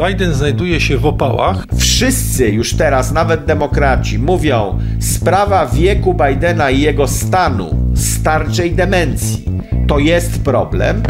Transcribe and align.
Biden 0.00 0.34
znajduje 0.34 0.80
się 0.80 0.98
w 0.98 1.06
opałach. 1.06 1.66
Wszyscy 1.78 2.48
już 2.48 2.74
teraz, 2.74 3.12
nawet 3.12 3.44
demokraci, 3.44 4.18
mówią, 4.18 4.78
sprawa 5.00 5.66
wieku 5.66 6.14
Bidena 6.14 6.70
i 6.70 6.80
jego 6.80 7.08
stanu, 7.08 7.92
starczej 7.96 8.72
demencji, 8.72 9.44
to 9.88 9.98
jest 9.98 10.44
problem. 10.44 11.02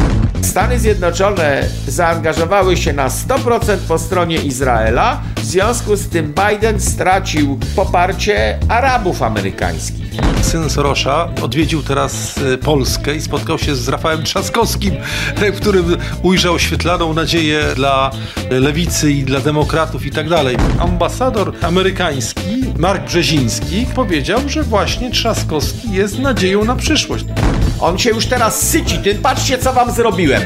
Stany 0.43 0.79
Zjednoczone 0.79 1.69
zaangażowały 1.87 2.77
się 2.77 2.93
na 2.93 3.09
100% 3.09 3.77
po 3.89 3.99
stronie 3.99 4.37
Izraela, 4.37 5.23
w 5.37 5.45
związku 5.45 5.97
z 5.97 6.09
tym 6.09 6.35
Biden 6.35 6.81
stracił 6.81 7.59
poparcie 7.77 8.59
Arabów 8.69 9.23
amerykańskich. 9.23 10.05
Syn 10.43 10.71
Sorosza 10.71 11.29
odwiedził 11.43 11.83
teraz 11.83 12.39
e, 12.39 12.59
Polskę 12.59 13.15
i 13.15 13.21
spotkał 13.21 13.59
się 13.59 13.75
z 13.75 13.89
Rafałem 13.89 14.23
Trzaskowskim, 14.23 14.95
w 15.55 15.61
którym 15.61 15.97
ujrzał 16.23 16.59
świetlaną 16.59 17.15
nadzieję 17.15 17.65
dla 17.77 18.11
lewicy 18.51 18.74
i 18.77 19.25
dla 19.25 19.41
demokratów 19.41 20.07
i 20.07 20.11
tak 20.11 20.29
dalej. 20.29 20.57
Ambasador 20.79 21.53
amerykański 21.63 22.65
Mark 22.79 23.05
Brzeziński 23.05 23.87
powiedział, 23.95 24.41
że 24.47 24.63
właśnie 24.63 25.11
Trzaskowski 25.11 25.93
jest 25.93 26.19
nadzieją 26.19 26.65
na 26.65 26.77
przyszłość. 26.77 27.25
On 27.81 27.99
się 27.99 28.11
już 28.11 28.27
teraz 28.27 28.69
syci 28.69 28.99
tym, 28.99 29.19
patrzcie 29.19 29.59
co 29.59 29.73
wam 29.73 29.93
zrobiłem. 29.93 30.43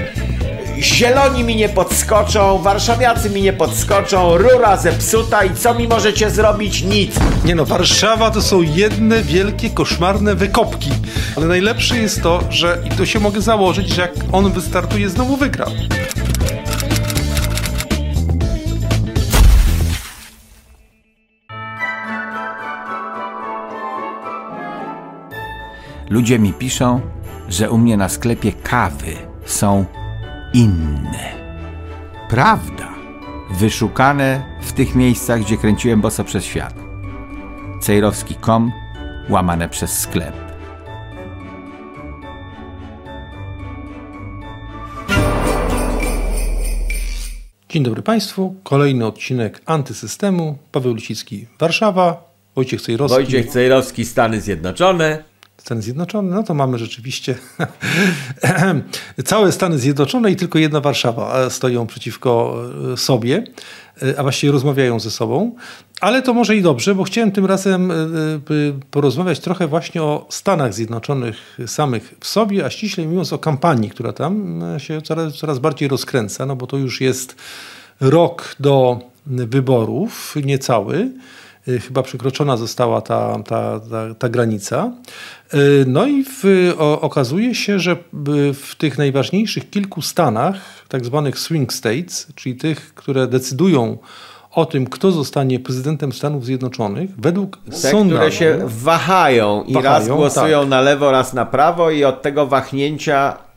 Zieloni 0.79 1.45
mi 1.45 1.57
nie 1.57 1.69
podskoczą, 1.69 2.59
warszawiacy 2.59 3.31
mi 3.31 3.43
nie 3.43 3.53
podskoczą, 3.53 4.39
rura 4.39 4.77
zepsuta 4.77 5.45
i 5.45 5.55
co 5.55 5.75
mi 5.75 5.89
możecie 5.89 6.31
zrobić? 6.31 6.83
Nic. 6.83 7.15
Nie 7.45 7.55
no, 7.55 7.65
Warszawa 7.65 8.31
to 8.31 8.43
są 8.43 8.63
jedne 8.63 9.23
wielkie, 9.23 9.71
koszmarne 9.71 10.35
wykopki. 10.35 10.91
Ale 11.37 11.47
najlepsze 11.47 11.99
jest 11.99 12.23
to, 12.23 12.41
że 12.51 12.79
i 12.85 12.89
to 12.89 13.07
się 13.07 13.21
mogę 13.21 13.41
założyć, 13.41 13.89
że 13.89 14.03
jak 14.03 14.13
on 14.33 14.53
wystartuje, 14.53 15.09
znowu 15.09 15.37
wygra. 15.37 15.67
Ludzie 26.11 26.39
mi 26.39 26.53
piszą, 26.53 27.01
że 27.49 27.71
u 27.71 27.79
mnie 27.79 27.97
na 27.97 28.09
sklepie 28.09 28.53
kawy 28.53 29.17
są 29.45 29.85
inne. 30.55 31.33
Prawda. 32.31 32.89
Wyszukane 33.51 34.59
w 34.63 34.73
tych 34.73 34.95
miejscach, 34.95 35.41
gdzie 35.41 35.57
kręciłem 35.57 36.01
boso 36.01 36.25
przez 36.25 36.45
świat. 36.45 36.75
Cejrowski.com 37.81 38.73
łamane 39.29 39.69
przez 39.69 39.99
sklep. 39.99 40.35
Dzień 47.69 47.83
dobry 47.83 48.03
Państwu. 48.03 48.55
Kolejny 48.63 49.07
odcinek 49.07 49.63
Antysystemu. 49.67 50.59
Paweł 50.73 50.95
Lisicki, 50.95 51.47
Warszawa. 51.59 52.29
Wojciech 52.55 52.83
Cejrowski. 52.83 53.17
Wojciech 53.17 53.47
Cejrowski, 53.47 54.05
Stany 54.05 54.41
Zjednoczone. 54.41 55.25
Stany 55.59 55.83
Zjednoczone, 55.83 56.35
no 56.35 56.43
to 56.43 56.55
mamy 56.55 56.79
rzeczywiście 56.79 57.39
całe 59.25 59.53
Stany 59.53 59.79
Zjednoczone 59.79 60.31
i 60.31 60.37
tylko 60.37 60.59
jedna 60.59 60.81
Warszawa 60.81 61.51
stoją 61.51 61.87
przeciwko 61.87 62.63
e, 62.93 62.97
sobie, 62.97 63.45
e, 64.03 64.19
a 64.19 64.23
właściwie 64.23 64.53
rozmawiają 64.53 65.01
ze 65.01 65.11
sobą. 65.11 65.55
Ale 66.01 66.23
to 66.23 66.35
może 66.35 66.57
i 66.57 66.63
dobrze, 66.63 66.95
bo 66.95 67.05
chciałem 67.05 67.33
tym 67.33 67.47
razem 67.47 67.91
e, 67.91 67.95
porozmawiać 68.91 69.41
trochę 69.41 69.67
właśnie 69.67 70.03
o 70.03 70.27
Stanach 70.31 70.75
Zjednoczonych 70.75 71.59
samych 71.67 72.15
w 72.21 72.29
sobie, 72.29 72.65
a 72.65 72.71
ściślej 72.71 73.07
mówiąc 73.07 73.33
o 73.33 73.39
kampanii, 73.39 73.91
która 73.91 74.13
tam 74.13 74.63
się 74.79 75.03
coraz, 75.03 75.35
coraz 75.35 75.59
bardziej 75.59 75.89
rozkręca, 75.89 76.47
no 76.47 76.57
bo 76.57 76.67
to 76.67 76.77
już 76.77 77.01
jest 77.01 77.37
rok 78.01 78.57
do 78.61 79.01
wyborów, 79.27 80.35
niecały. 80.45 81.11
Y, 81.69 81.81
chyba 81.81 82.03
przekroczona 82.03 82.57
została 82.57 83.01
ta, 83.01 83.39
ta, 83.47 83.81
ta, 83.91 84.15
ta 84.15 84.29
granica. 84.29 84.93
Y, 85.55 85.85
no 85.87 86.07
i 86.07 86.25
w, 86.25 86.45
o, 86.79 87.01
okazuje 87.01 87.55
się, 87.55 87.79
że 87.79 87.97
w 88.55 88.75
tych 88.79 88.99
najważniejszych 88.99 89.71
kilku 89.71 90.03
stanach, 90.03 90.57
tak 90.89 91.05
zwanych 91.05 91.39
swing 91.39 91.73
states, 91.73 92.27
czyli 92.35 92.57
tych, 92.57 92.95
które 92.95 93.27
decydują 93.27 93.99
o 94.51 94.67
tym, 94.67 94.87
kto 94.87 95.13
zostanie 95.13 95.61
prezydentem 95.61 96.13
Stanów 96.13 96.45
Zjednoczonych, 96.45 97.11
według 97.19 97.59
Te, 97.71 97.77
sondażu... 97.77 98.17
które 98.17 98.33
się 98.33 98.59
wahają 98.65 99.63
i 99.63 99.73
wahają, 99.73 99.99
raz 99.99 100.09
głosują 100.09 100.61
tak. 100.61 100.69
na 100.69 100.81
lewo, 100.81 101.11
raz 101.11 101.33
na 101.33 101.47
prawo 101.47 101.91
i 101.91 102.05
od 102.05 102.23
tego 102.23 102.47
wahnięcia 102.47 103.48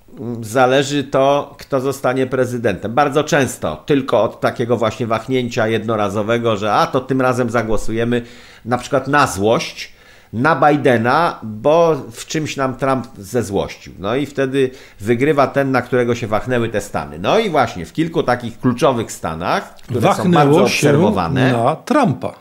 zależy 0.42 1.04
to, 1.04 1.56
kto 1.60 1.82
zostanie 1.82 2.28
prezydentem. 2.28 2.94
Bardzo 2.94 3.24
często 3.24 3.84
tylko 3.86 4.24
od 4.24 4.40
takiego 4.40 4.78
właśnie 4.78 5.08
wahnięcia 5.08 5.68
jednorazowego, 5.68 6.58
że 6.58 6.74
a 6.74 6.88
to 6.88 7.00
tym 7.02 7.22
razem 7.22 7.50
zagłosujemy 7.50 8.22
na 8.66 8.78
przykład 8.78 9.08
na 9.08 9.28
złość, 9.28 9.94
na 10.34 10.56
Bidena, 10.56 11.40
bo 11.44 11.96
w 12.12 12.26
czymś 12.26 12.58
nam 12.58 12.76
Trump 12.76 13.08
zezłościł. 13.18 13.94
No 14.00 14.16
i 14.16 14.26
wtedy 14.26 14.70
wygrywa 15.00 15.48
ten, 15.48 15.72
na 15.72 15.82
którego 15.82 16.16
się 16.16 16.28
wachnęły 16.28 16.70
te 16.70 16.82
stany. 16.82 17.20
No 17.20 17.40
i 17.40 17.50
właśnie 17.50 17.86
w 17.86 17.94
kilku 17.94 18.24
takich 18.24 18.60
kluczowych 18.60 19.12
stanach, 19.12 19.76
które 19.76 20.00
Wachnęło 20.02 20.26
są 20.26 20.32
bardzo 20.32 20.64
obserwowane. 20.64 21.52
na 21.54 21.76
Trumpa. 21.76 22.34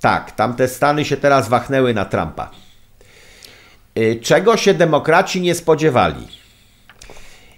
Tak, 0.00 0.30
tamte 0.30 0.68
stany 0.68 1.04
się 1.04 1.16
teraz 1.16 1.48
wachnęły 1.48 1.94
na 1.94 2.04
Trumpa. 2.04 2.50
Y, 3.98 4.20
czego 4.22 4.56
się 4.56 4.74
demokraci 4.74 5.40
nie 5.40 5.54
spodziewali? 5.54 6.28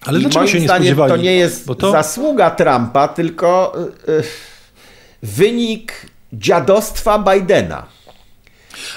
Ale 0.07 0.19
I 0.19 0.23
dlaczego 0.23 0.47
się 0.47 0.61
nie? 0.61 0.95
To 0.95 1.17
nie 1.17 1.37
jest 1.37 1.67
to... 1.79 1.91
zasługa 1.93 2.51
Trumpa, 2.51 3.09
tylko 3.09 3.73
yy, 4.09 4.23
wynik 5.23 5.93
dziadostwa 6.33 7.19
Bidena. 7.19 7.87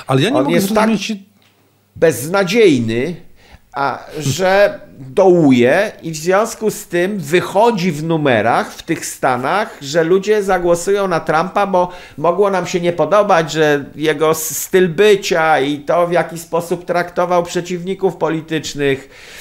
Ale 0.08 0.22
ja 0.22 0.30
nie 0.30 0.36
On 0.36 0.44
mogę 0.44 0.56
jest 0.56 0.68
zrozumieć... 0.68 1.08
tak 1.08 1.18
beznadziejny, 1.96 3.16
a 3.74 4.06
że 4.20 4.80
dołuje 5.00 5.92
i 6.02 6.12
w 6.12 6.16
związku 6.16 6.72
z 6.72 6.86
tym 6.88 7.20
wychodzi 7.20 7.92
w 7.92 8.04
numerach 8.04 8.74
w 8.74 8.84
tych 8.84 9.06
stanach, 9.06 9.78
że 9.82 10.04
ludzie 10.04 10.44
zagłosują 10.44 11.08
na 11.08 11.20
Trumpa, 11.20 11.68
bo 11.68 11.92
mogło 12.18 12.50
nam 12.50 12.68
się 12.68 12.80
nie 12.80 12.94
podobać, 12.94 13.52
że 13.52 13.86
jego 13.96 14.34
styl 14.34 14.90
bycia 14.90 15.60
i 15.60 15.80
to 15.80 16.08
w 16.08 16.12
jaki 16.12 16.40
sposób 16.40 16.86
traktował 16.86 17.44
przeciwników 17.44 18.16
politycznych, 18.16 19.10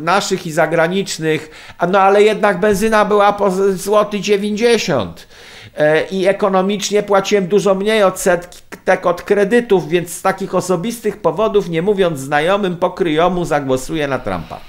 naszych 0.00 0.46
i 0.46 0.52
zagranicznych, 0.52 1.50
no 1.88 1.98
ale 2.00 2.22
jednak 2.22 2.60
benzyna 2.60 3.04
była 3.04 3.32
po 3.32 3.50
złoty 3.72 4.20
90 4.20 5.28
e, 5.76 6.06
i 6.06 6.26
ekonomicznie 6.26 7.02
płaciłem 7.02 7.46
dużo 7.46 7.74
mniej 7.74 8.02
od 8.02 8.20
setek 8.20 9.06
od 9.06 9.22
kredytów, 9.22 9.88
więc 9.88 10.12
z 10.12 10.22
takich 10.22 10.54
osobistych 10.54 11.16
powodów, 11.16 11.68
nie 11.68 11.82
mówiąc 11.82 12.20
znajomym, 12.20 12.76
pokryjomu 12.76 13.44
zagłosuję 13.44 14.08
na 14.08 14.18
Trumpa. 14.18 14.60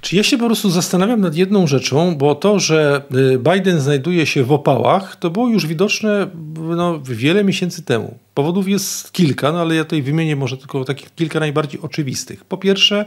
Czy 0.00 0.16
ja 0.16 0.22
się 0.22 0.38
po 0.38 0.46
prostu 0.46 0.70
zastanawiam 0.70 1.20
nad 1.20 1.34
jedną 1.34 1.66
rzeczą, 1.66 2.16
bo 2.16 2.34
to, 2.34 2.58
że 2.58 3.02
y, 3.34 3.38
Biden 3.38 3.80
znajduje 3.80 4.26
się 4.26 4.44
w 4.44 4.52
opałach, 4.52 5.16
to 5.16 5.30
było 5.30 5.48
już 5.48 5.66
widoczne 5.66 6.26
no, 6.54 7.00
wiele 7.02 7.44
miesięcy 7.44 7.82
temu. 7.82 8.18
Powodów 8.34 8.68
jest 8.68 9.12
kilka, 9.12 9.52
no 9.52 9.60
ale 9.60 9.74
ja 9.74 9.84
tutaj 9.84 10.02
wymienię 10.02 10.36
może 10.36 10.56
tylko 10.56 10.84
takich 10.84 11.14
kilka 11.14 11.40
najbardziej 11.40 11.80
oczywistych. 11.80 12.44
Po 12.44 12.56
pierwsze, 12.56 13.04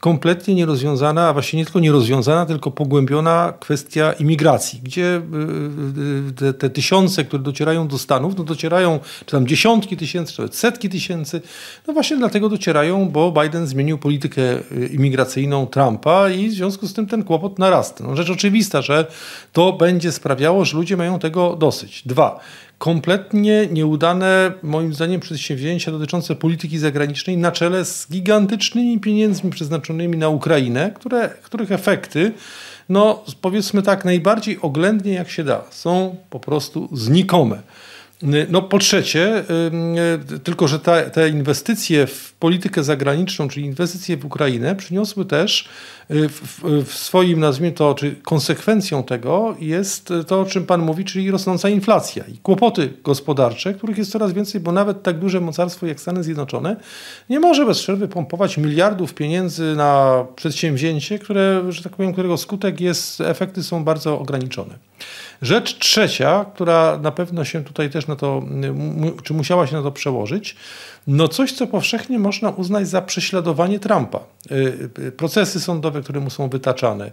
kompletnie 0.00 0.54
nierozwiązana, 0.54 1.28
a 1.28 1.32
właściwie 1.32 1.58
nie 1.58 1.64
tylko 1.64 1.80
nierozwiązana, 1.80 2.46
tylko 2.46 2.70
pogłębiona 2.70 3.52
kwestia 3.60 4.12
imigracji, 4.12 4.80
gdzie 4.82 5.16
y, 5.16 6.28
y, 6.28 6.32
te, 6.32 6.54
te 6.54 6.70
tysiące, 6.70 7.24
które 7.24 7.42
docierają 7.42 7.88
do 7.88 7.98
Stanów, 7.98 8.36
no 8.36 8.44
docierają, 8.44 9.00
czy 9.26 9.32
tam 9.32 9.46
dziesiątki 9.46 9.96
tysięcy, 9.96 10.32
czy 10.32 10.42
nawet 10.42 10.56
setki 10.56 10.88
tysięcy, 10.88 11.40
no 11.86 11.94
właśnie 11.94 12.16
dlatego 12.16 12.48
docierają, 12.48 13.08
bo 13.08 13.32
Biden 13.32 13.66
zmienił 13.66 13.98
politykę 13.98 14.42
y, 14.42 14.86
imigracyjną 14.92 15.66
Trumpa 15.66 16.30
i 16.30 16.48
w 16.48 16.52
związku 16.52 16.86
z 16.86 16.94
tym 16.94 17.06
ten 17.06 17.24
kłopot 17.24 17.58
narasta. 17.58 18.04
No, 18.04 18.16
rzecz 18.16 18.30
oczywista, 18.30 18.82
że 18.82 19.06
to 19.52 19.72
będzie 19.72 20.12
sprawiało, 20.12 20.64
że 20.64 20.76
ludzie 20.76 20.96
mają 20.96 21.18
tego 21.18 21.56
dosyć. 21.56 22.02
Dwa, 22.06 22.40
kompletnie 22.78 23.66
nieudane, 23.72 24.52
moim 24.62 24.94
zdaniem, 24.94 25.20
przedsięwzięcia 25.20 25.92
dotyczące 25.92 26.34
polityki 26.34 26.78
zagranicznej 26.78 27.36
na 27.36 27.52
czele 27.52 27.84
z 27.84 28.10
gigantycznymi 28.10 29.00
pieniędzmi 29.00 29.50
przeznaczonymi 29.50 30.16
na 30.16 30.28
Ukrainę, 30.28 30.92
które, 30.94 31.28
których 31.42 31.72
efekty, 31.72 32.32
no 32.88 33.24
powiedzmy 33.40 33.82
tak, 33.82 34.04
najbardziej 34.04 34.58
oględnie 34.62 35.12
jak 35.12 35.30
się 35.30 35.44
da, 35.44 35.64
są 35.70 36.16
po 36.30 36.40
prostu 36.40 36.88
znikome. 36.92 37.62
No 38.22 38.62
po 38.62 38.78
trzecie, 38.78 39.44
tylko 40.44 40.68
że 40.68 40.78
te 41.12 41.28
inwestycje 41.28 42.06
w 42.06 42.32
politykę 42.32 42.84
zagraniczną, 42.84 43.48
czyli 43.48 43.66
inwestycje 43.66 44.16
w 44.16 44.24
Ukrainę, 44.24 44.76
przyniosły 44.76 45.24
też 45.24 45.68
y, 46.10 46.28
w, 46.28 46.62
w, 46.84 46.94
swoim, 46.94 47.40
nazwijmy 47.40 47.72
to, 47.74 47.94
czy 47.94 48.16
konsekwencją 48.22 49.02
tego 49.02 49.56
jest 49.60 50.12
to, 50.26 50.40
o 50.40 50.44
czym 50.44 50.66
Pan 50.66 50.82
mówi, 50.82 51.04
czyli 51.04 51.30
rosnąca 51.30 51.68
inflacja 51.68 52.24
i 52.24 52.38
kłopoty 52.38 52.92
gospodarcze, 53.04 53.74
których 53.74 53.98
jest 53.98 54.10
coraz 54.10 54.32
więcej, 54.32 54.60
bo 54.60 54.72
nawet 54.72 55.02
tak 55.02 55.18
duże 55.18 55.40
mocarstwo 55.40 55.86
jak 55.86 56.00
Stany 56.00 56.24
Zjednoczone 56.24 56.76
nie 57.30 57.40
może 57.40 57.66
bez 57.66 57.78
przerwy 57.78 58.08
pompować 58.08 58.58
miliardów 58.58 59.14
pieniędzy 59.14 59.74
na 59.76 60.24
przedsięwzięcie, 60.36 61.18
które, 61.18 61.62
że 61.68 61.82
tak 61.82 61.96
powiem, 61.96 62.12
którego 62.12 62.36
skutek 62.36 62.80
jest, 62.80 63.20
efekty 63.20 63.62
są 63.62 63.84
bardzo 63.84 64.18
ograniczone. 64.18 64.78
Rzecz 65.42 65.78
trzecia, 65.78 66.46
która 66.54 66.98
na 67.02 67.10
pewno 67.10 67.44
się 67.44 67.64
tutaj 67.64 67.90
też 67.90 68.07
na 68.08 68.16
to, 68.16 68.42
czy 69.22 69.34
musiała 69.34 69.66
się 69.66 69.76
na 69.76 69.82
to 69.82 69.92
przełożyć, 69.92 70.56
no 71.06 71.28
coś, 71.28 71.52
co 71.52 71.66
powszechnie 71.66 72.18
można 72.18 72.50
uznać 72.50 72.88
za 72.88 73.02
prześladowanie 73.02 73.78
Trumpa. 73.78 74.20
Y, 74.50 74.90
y, 74.98 75.12
procesy 75.12 75.60
sądowe, 75.60 76.02
które 76.02 76.20
mu 76.20 76.30
są 76.30 76.48
wytaczane. 76.48 77.10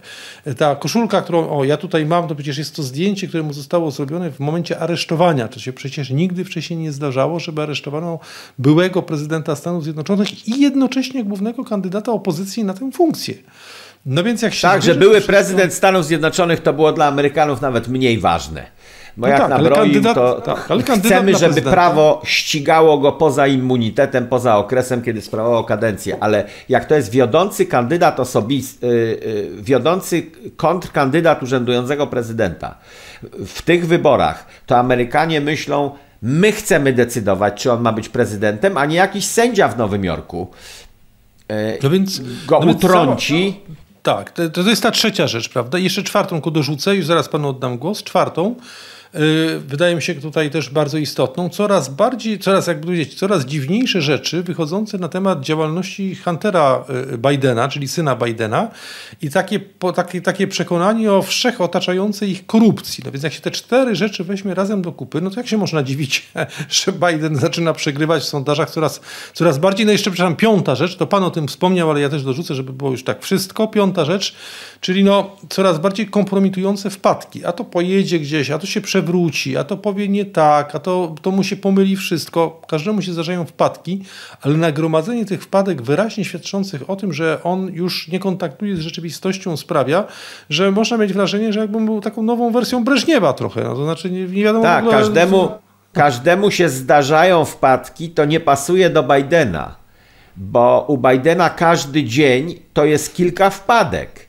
Ta 0.56 0.76
koszulka, 0.76 1.22
którą 1.22 1.58
o, 1.58 1.64
ja 1.64 1.76
tutaj 1.76 2.06
mam, 2.06 2.28
to 2.28 2.34
przecież 2.34 2.58
jest 2.58 2.76
to 2.76 2.82
zdjęcie, 2.82 3.28
które 3.28 3.42
mu 3.42 3.52
zostało 3.52 3.90
zrobione 3.90 4.30
w 4.30 4.40
momencie 4.40 4.78
aresztowania. 4.78 5.48
To 5.48 5.60
się 5.60 5.72
przecież 5.72 6.10
nigdy 6.10 6.44
wcześniej 6.44 6.78
nie 6.78 6.92
zdarzało, 6.92 7.40
żeby 7.40 7.62
aresztowano 7.62 8.18
byłego 8.58 9.02
prezydenta 9.02 9.56
Stanów 9.56 9.84
Zjednoczonych 9.84 10.48
i 10.48 10.60
jednocześnie 10.60 11.24
głównego 11.24 11.64
kandydata 11.64 12.12
opozycji 12.12 12.64
na 12.64 12.74
tę 12.74 12.90
funkcję. 12.92 13.34
No 14.06 14.24
więc 14.24 14.42
jak 14.42 14.54
się 14.54 14.62
tak, 14.62 14.82
że 14.82 14.94
były 14.94 15.20
prezydent 15.20 15.74
Stanów 15.74 16.04
Zjednoczonych 16.04 16.60
to 16.60 16.72
było 16.72 16.92
dla 16.92 17.06
Amerykanów 17.06 17.60
nawet 17.60 17.88
mniej 17.88 18.18
ważne. 18.18 18.75
Bo 19.16 19.26
no 19.26 19.32
jak 19.32 19.40
tak, 19.40 19.50
nabroił, 19.50 19.74
kandydat, 19.74 20.14
to 20.14 20.40
tak, 20.40 20.98
chcemy, 20.98 21.36
żeby 21.36 21.62
prawo 21.62 22.22
ścigało 22.24 22.98
go 22.98 23.12
poza 23.12 23.46
immunitetem, 23.46 24.26
poza 24.26 24.56
okresem, 24.56 25.02
kiedy 25.02 25.22
sprawował 25.22 25.64
kadencję. 25.64 26.16
Ale 26.20 26.44
jak 26.68 26.84
to 26.84 26.94
jest 26.94 27.10
wiodący 27.10 27.66
kandydat 27.66 28.20
osobisty, 28.20 28.86
yy, 29.56 29.62
wiodący 29.62 30.26
kontrkandydat 30.56 31.42
urzędującego 31.42 32.06
prezydenta 32.06 32.74
w 33.46 33.62
tych 33.62 33.86
wyborach, 33.86 34.46
to 34.66 34.76
Amerykanie 34.76 35.40
myślą, 35.40 35.90
my 36.22 36.52
chcemy 36.52 36.92
decydować, 36.92 37.62
czy 37.62 37.72
on 37.72 37.82
ma 37.82 37.92
być 37.92 38.08
prezydentem, 38.08 38.78
a 38.78 38.84
nie 38.84 38.96
jakiś 38.96 39.26
sędzia 39.26 39.68
w 39.68 39.78
Nowym 39.78 40.04
Jorku. 40.04 40.50
Yy, 41.48 41.78
no 41.82 41.90
więc, 41.90 42.20
go 42.46 42.60
no 42.60 42.72
utrąci. 42.72 43.60
Tak, 44.02 44.30
to, 44.30 44.48
to 44.48 44.60
jest 44.62 44.82
ta 44.82 44.90
trzecia 44.90 45.26
rzecz, 45.26 45.48
prawda? 45.48 45.78
I 45.78 45.84
jeszcze 45.84 46.02
czwartą 46.02 46.40
ku 46.40 46.50
dorzucę, 46.50 46.96
już 46.96 47.06
zaraz 47.06 47.28
panu 47.28 47.48
oddam 47.48 47.78
głos. 47.78 48.02
Czwartą, 48.02 48.54
Y, 48.54 48.95
wydaje 49.66 49.94
mi 49.94 50.02
się 50.02 50.14
tutaj 50.14 50.50
też 50.50 50.70
bardzo 50.70 50.98
istotną. 50.98 51.48
Coraz 51.48 51.88
bardziej, 51.88 52.38
coraz, 52.38 52.66
jak 52.66 52.80
powiedzieć, 52.80 53.14
coraz 53.14 53.44
dziwniejsze 53.44 54.02
rzeczy 54.02 54.42
wychodzące 54.42 54.98
na 54.98 55.08
temat 55.08 55.40
działalności 55.40 56.14
Huntera 56.14 56.84
y, 57.14 57.18
Bidena, 57.18 57.68
czyli 57.68 57.88
syna 57.88 58.16
Bidena 58.16 58.70
i 59.22 59.30
takie, 59.30 59.60
takie, 59.94 60.20
takie 60.20 60.46
przekonanie 60.46 61.12
o 61.12 61.22
wszechotaczającej 61.22 62.30
ich 62.30 62.46
korupcji. 62.46 63.02
No 63.04 63.12
więc 63.12 63.24
jak 63.24 63.32
się 63.32 63.40
te 63.40 63.50
cztery 63.50 63.96
rzeczy 63.96 64.24
weźmie 64.24 64.54
razem 64.54 64.82
do 64.82 64.92
kupy, 64.92 65.20
no 65.20 65.30
to 65.30 65.40
jak 65.40 65.48
się 65.48 65.56
można 65.56 65.82
dziwić, 65.82 66.28
że 66.84 66.92
Biden 66.92 67.36
zaczyna 67.36 67.72
przegrywać 67.72 68.22
w 68.22 68.26
sondażach 68.26 68.70
coraz, 68.70 69.00
coraz 69.34 69.58
bardziej. 69.58 69.86
No 69.86 69.92
jeszcze, 69.92 70.10
przepraszam, 70.10 70.36
piąta 70.36 70.74
rzecz, 70.74 70.96
to 70.96 71.06
pan 71.06 71.22
o 71.22 71.30
tym 71.30 71.48
wspomniał, 71.48 71.90
ale 71.90 72.00
ja 72.00 72.08
też 72.08 72.22
dorzucę, 72.22 72.54
żeby 72.54 72.72
było 72.72 72.90
już 72.90 73.04
tak 73.04 73.22
wszystko. 73.22 73.68
Piąta 73.68 74.04
rzecz, 74.04 74.34
czyli 74.80 75.04
no 75.04 75.36
coraz 75.48 75.78
bardziej 75.78 76.06
kompromitujące 76.06 76.90
wpadki. 76.90 77.44
A 77.44 77.52
to 77.52 77.64
pojedzie 77.64 78.18
gdzieś, 78.18 78.50
a 78.50 78.58
to 78.58 78.66
się 78.66 78.80
przewróci, 78.80 79.05
wróci, 79.06 79.56
a 79.56 79.64
to 79.64 79.76
powie 79.76 80.08
nie 80.08 80.24
tak, 80.24 80.74
a 80.74 80.78
to, 80.78 81.14
to 81.22 81.30
mu 81.30 81.44
się 81.44 81.56
pomyli 81.56 81.96
wszystko. 81.96 82.62
Każdemu 82.68 83.02
się 83.02 83.12
zdarzają 83.12 83.44
wpadki, 83.44 84.02
ale 84.42 84.56
nagromadzenie 84.56 85.24
tych 85.24 85.42
wpadek 85.42 85.82
wyraźnie 85.82 86.24
świadczących 86.24 86.90
o 86.90 86.96
tym, 86.96 87.12
że 87.12 87.42
on 87.42 87.70
już 87.72 88.08
nie 88.08 88.18
kontaktuje 88.18 88.76
z 88.76 88.80
rzeczywistością 88.80 89.56
sprawia, 89.56 90.04
że 90.50 90.70
można 90.70 90.96
mieć 90.96 91.12
wrażenie, 91.12 91.52
że 91.52 91.60
jakbym 91.60 91.86
był 91.86 92.00
taką 92.00 92.22
nową 92.22 92.52
wersją 92.52 92.84
Breżniewa 92.84 93.32
trochę. 93.32 93.64
No, 93.64 93.74
to 93.74 93.84
znaczy 93.84 94.10
nie, 94.10 94.24
nie 94.24 94.44
wiadomo... 94.44 94.64
Tak, 94.64 94.84
ogóle... 94.84 94.98
każdemu, 94.98 95.48
każdemu 95.92 96.50
się 96.50 96.68
zdarzają 96.68 97.44
wpadki, 97.44 98.10
to 98.10 98.24
nie 98.24 98.40
pasuje 98.40 98.90
do 98.90 99.02
Bidena, 99.02 99.76
bo 100.36 100.84
u 100.88 100.98
Bidena 100.98 101.50
każdy 101.50 102.04
dzień 102.04 102.54
to 102.72 102.84
jest 102.84 103.14
kilka 103.14 103.50
wpadek 103.50 104.25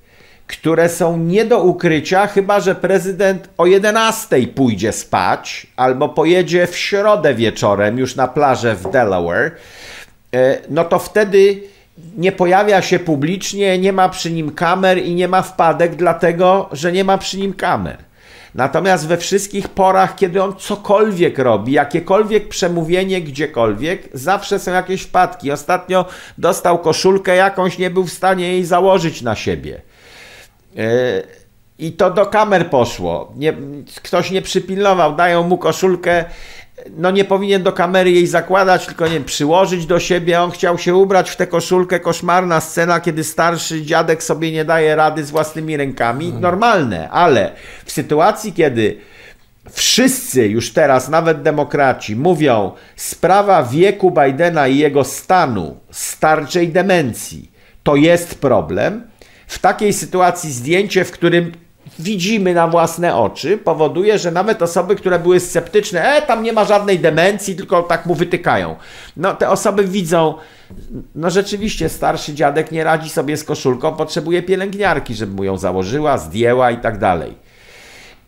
które 0.48 0.90
są 0.90 1.18
nie 1.18 1.46
do 1.46 1.64
ukrycia, 1.64 2.28
chyba 2.28 2.60
że 2.60 2.76
prezydent 2.76 3.50
o 3.58 3.66
11 3.66 4.48
pójdzie 4.48 4.92
spać 4.92 5.68
albo 5.76 6.10
pojedzie 6.10 6.68
w 6.68 6.78
środę 6.78 7.34
wieczorem 7.34 7.98
już 7.98 8.16
na 8.16 8.28
plażę 8.28 8.76
w 8.76 8.92
Delaware, 8.92 9.52
e, 10.34 10.58
no 10.70 10.84
to 10.84 11.00
wtedy 11.00 11.64
nie 12.18 12.32
pojawia 12.32 12.82
się 12.82 13.00
publicznie, 13.00 13.78
nie 13.78 13.94
ma 13.94 14.10
przy 14.10 14.32
nim 14.32 14.52
kamer 14.52 14.98
i 14.98 15.16
nie 15.16 15.28
ma 15.28 15.42
wpadek, 15.42 15.96
dlatego 15.96 16.70
że 16.72 16.92
nie 16.92 17.04
ma 17.04 17.18
przy 17.18 17.38
nim 17.38 17.54
kamer. 17.54 17.98
Natomiast 18.56 19.08
we 19.08 19.18
wszystkich 19.18 19.68
porach, 19.68 20.16
kiedy 20.16 20.44
on 20.44 20.56
cokolwiek 20.56 21.40
robi, 21.40 21.72
jakiekolwiek 21.72 22.48
przemówienie 22.48 23.22
gdziekolwiek, 23.22 24.10
zawsze 24.14 24.60
są 24.60 24.72
jakieś 24.72 25.02
wpadki. 25.02 25.52
Ostatnio 25.52 26.06
dostał 26.38 26.80
koszulkę 26.80 27.36
jakąś, 27.36 27.78
nie 27.78 27.90
był 27.90 28.04
w 28.04 28.14
stanie 28.14 28.48
jej 28.48 28.66
założyć 28.66 29.22
na 29.22 29.36
siebie. 29.36 29.82
I 31.80 31.92
to 31.92 32.12
do 32.12 32.26
kamer 32.26 32.70
poszło. 32.70 33.34
Nie, 33.36 33.54
ktoś 34.04 34.32
nie 34.32 34.42
przypilnował, 34.42 35.16
dają 35.16 35.44
mu 35.44 35.58
koszulkę. 35.58 36.26
No 36.98 37.12
nie 37.12 37.26
powinien 37.26 37.64
do 37.64 37.74
kamery 37.74 38.12
jej 38.12 38.28
zakładać, 38.28 38.86
tylko 38.86 39.08
nie 39.08 39.14
wiem, 39.14 39.24
przyłożyć 39.24 39.86
do 39.86 40.00
siebie. 40.00 40.42
On 40.42 40.52
chciał 40.52 40.78
się 40.78 40.96
ubrać 40.96 41.30
w 41.30 41.36
tę 41.36 41.48
koszulkę. 41.48 42.00
Koszmarna 42.00 42.62
scena, 42.62 43.00
kiedy 43.00 43.24
starszy 43.24 43.82
dziadek 43.82 44.24
sobie 44.24 44.52
nie 44.52 44.66
daje 44.66 44.96
rady 44.96 45.24
z 45.24 45.32
własnymi 45.32 45.78
rękami. 45.78 46.26
Mhm. 46.26 46.42
Normalne, 46.42 47.10
ale 47.10 47.52
w 47.86 47.92
sytuacji, 47.92 48.54
kiedy 48.54 48.98
wszyscy 49.72 50.48
już 50.48 50.74
teraz, 50.74 51.10
nawet 51.10 51.42
demokraci, 51.42 52.16
mówią 52.16 52.72
sprawa 52.96 53.64
wieku 53.64 54.12
Bidena 54.12 54.68
i 54.68 54.78
jego 54.78 55.04
stanu, 55.04 55.78
starczej 55.92 56.70
demencji, 56.70 57.52
to 57.84 57.96
jest 57.96 58.40
problem 58.40 59.08
w 59.48 59.60
takiej 59.60 59.94
sytuacji 59.94 60.52
zdjęcie, 60.52 61.06
w 61.06 61.12
którym 61.12 61.52
widzimy 62.00 62.54
na 62.54 62.68
własne 62.68 63.16
oczy, 63.16 63.58
powoduje, 63.58 64.20
że 64.20 64.32
nawet 64.32 64.62
osoby, 64.62 64.96
które 64.96 65.20
były 65.20 65.40
sceptyczne, 65.40 66.16
e, 66.16 66.22
tam 66.22 66.44
nie 66.44 66.54
ma 66.54 66.66
żadnej 66.66 67.00
demencji, 67.00 67.56
tylko 67.56 67.84
tak 67.84 68.06
mu 68.06 68.16
wytykają. 68.16 68.76
No, 69.18 69.34
te 69.34 69.50
osoby 69.50 69.84
widzą, 69.84 70.34
no 71.16 71.30
rzeczywiście 71.30 71.90
starszy 71.90 72.34
dziadek 72.34 72.72
nie 72.72 72.84
radzi 72.84 73.10
sobie 73.10 73.38
z 73.38 73.44
koszulką, 73.44 73.96
potrzebuje 73.96 74.44
pielęgniarki, 74.44 75.16
żeby 75.16 75.36
mu 75.36 75.44
ją 75.44 75.58
założyła, 75.58 76.18
zdjęła 76.18 76.72
i 76.72 76.78
tak 76.78 76.98
dalej. 76.98 77.34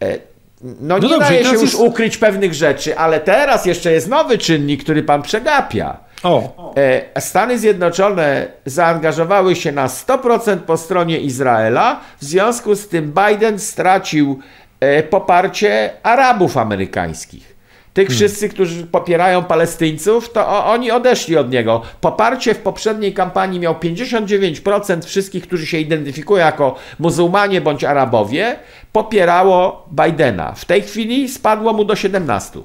E, 0.01 0.17
no, 0.61 0.71
no 0.79 0.97
nie 0.97 1.09
dobrze, 1.09 1.19
daje 1.19 1.45
się 1.45 1.53
już 1.53 1.61
jest... 1.61 1.75
ukryć 1.75 2.17
pewnych 2.17 2.53
rzeczy, 2.53 2.97
ale 2.97 3.19
teraz 3.19 3.65
jeszcze 3.65 3.91
jest 3.91 4.07
nowy 4.07 4.37
czynnik, 4.37 4.83
który 4.83 5.03
pan 5.03 5.21
przegapia. 5.21 6.08
O. 6.23 6.73
E, 6.77 7.21
Stany 7.21 7.59
Zjednoczone 7.59 8.47
zaangażowały 8.65 9.55
się 9.55 9.71
na 9.71 9.87
100% 9.87 10.57
po 10.57 10.77
stronie 10.77 11.19
Izraela, 11.19 11.99
w 12.21 12.25
związku 12.25 12.75
z 12.75 12.87
tym 12.87 13.13
Biden 13.13 13.59
stracił 13.59 14.39
e, 14.79 15.03
poparcie 15.03 15.91
Arabów 16.03 16.57
amerykańskich. 16.57 17.59
Tych 17.93 18.07
hmm. 18.07 18.17
wszyscy, 18.17 18.49
którzy 18.49 18.87
popierają 18.87 19.43
Palestyńców, 19.43 20.31
to 20.31 20.65
oni 20.65 20.91
odeszli 20.91 21.37
od 21.37 21.51
niego. 21.51 21.81
Poparcie 22.01 22.53
w 22.53 22.59
poprzedniej 22.59 23.13
kampanii 23.13 23.59
miał 23.59 23.73
59% 23.73 25.03
wszystkich, 25.03 25.43
którzy 25.43 25.65
się 25.65 25.77
identyfikują 25.77 26.45
jako 26.45 26.75
muzułmanie 26.99 27.61
bądź 27.61 27.83
Arabowie, 27.83 28.55
popierało 28.93 29.85
Bidena. 29.91 30.51
W 30.51 30.65
tej 30.65 30.81
chwili 30.81 31.29
spadło 31.29 31.73
mu 31.73 31.85
do 31.85 31.93
17%. 31.93 32.61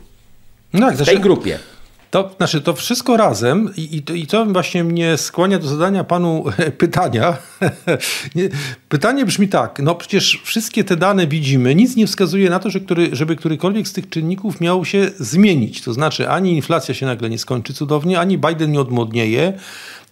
No, 0.73 0.91
w 0.91 1.05
tej 1.05 1.21
grupie. 1.21 1.59
To 2.15 2.31
znaczy, 2.37 2.61
to 2.61 2.75
wszystko 2.75 3.17
razem 3.17 3.71
i, 3.77 3.81
i, 3.81 4.21
i 4.21 4.27
to 4.27 4.47
właśnie 4.47 4.85
mnie 4.85 5.17
skłania 5.17 5.59
do 5.59 5.69
zadania 5.69 6.05
panu 6.05 6.45
pytania. 6.79 7.37
Pytanie 8.89 9.25
brzmi 9.25 9.49
tak, 9.49 9.79
no 9.83 9.95
przecież 9.95 10.41
wszystkie 10.45 10.85
te 10.85 10.97
dane 10.97 11.27
widzimy, 11.27 11.75
nic 11.75 11.97
nie 11.97 12.07
wskazuje 12.07 12.51
na 12.51 12.59
to, 12.59 12.71
że 12.71 12.81
który, 12.81 13.09
żeby 13.13 13.37
którykolwiek 13.37 13.89
z 13.89 13.93
tych 13.93 14.09
czynników 14.09 14.61
miał 14.61 14.85
się 14.85 15.11
zmienić. 15.19 15.83
To 15.83 15.93
znaczy, 15.93 16.29
ani 16.29 16.53
inflacja 16.53 16.95
się 16.95 17.07
nagle 17.07 17.31
nie 17.31 17.39
skończy 17.39 17.75
cudownie, 17.75 18.21
ani 18.21 18.39
Biden 18.39 18.73
nie 18.73 18.81
odmłodnieje, 18.81 19.53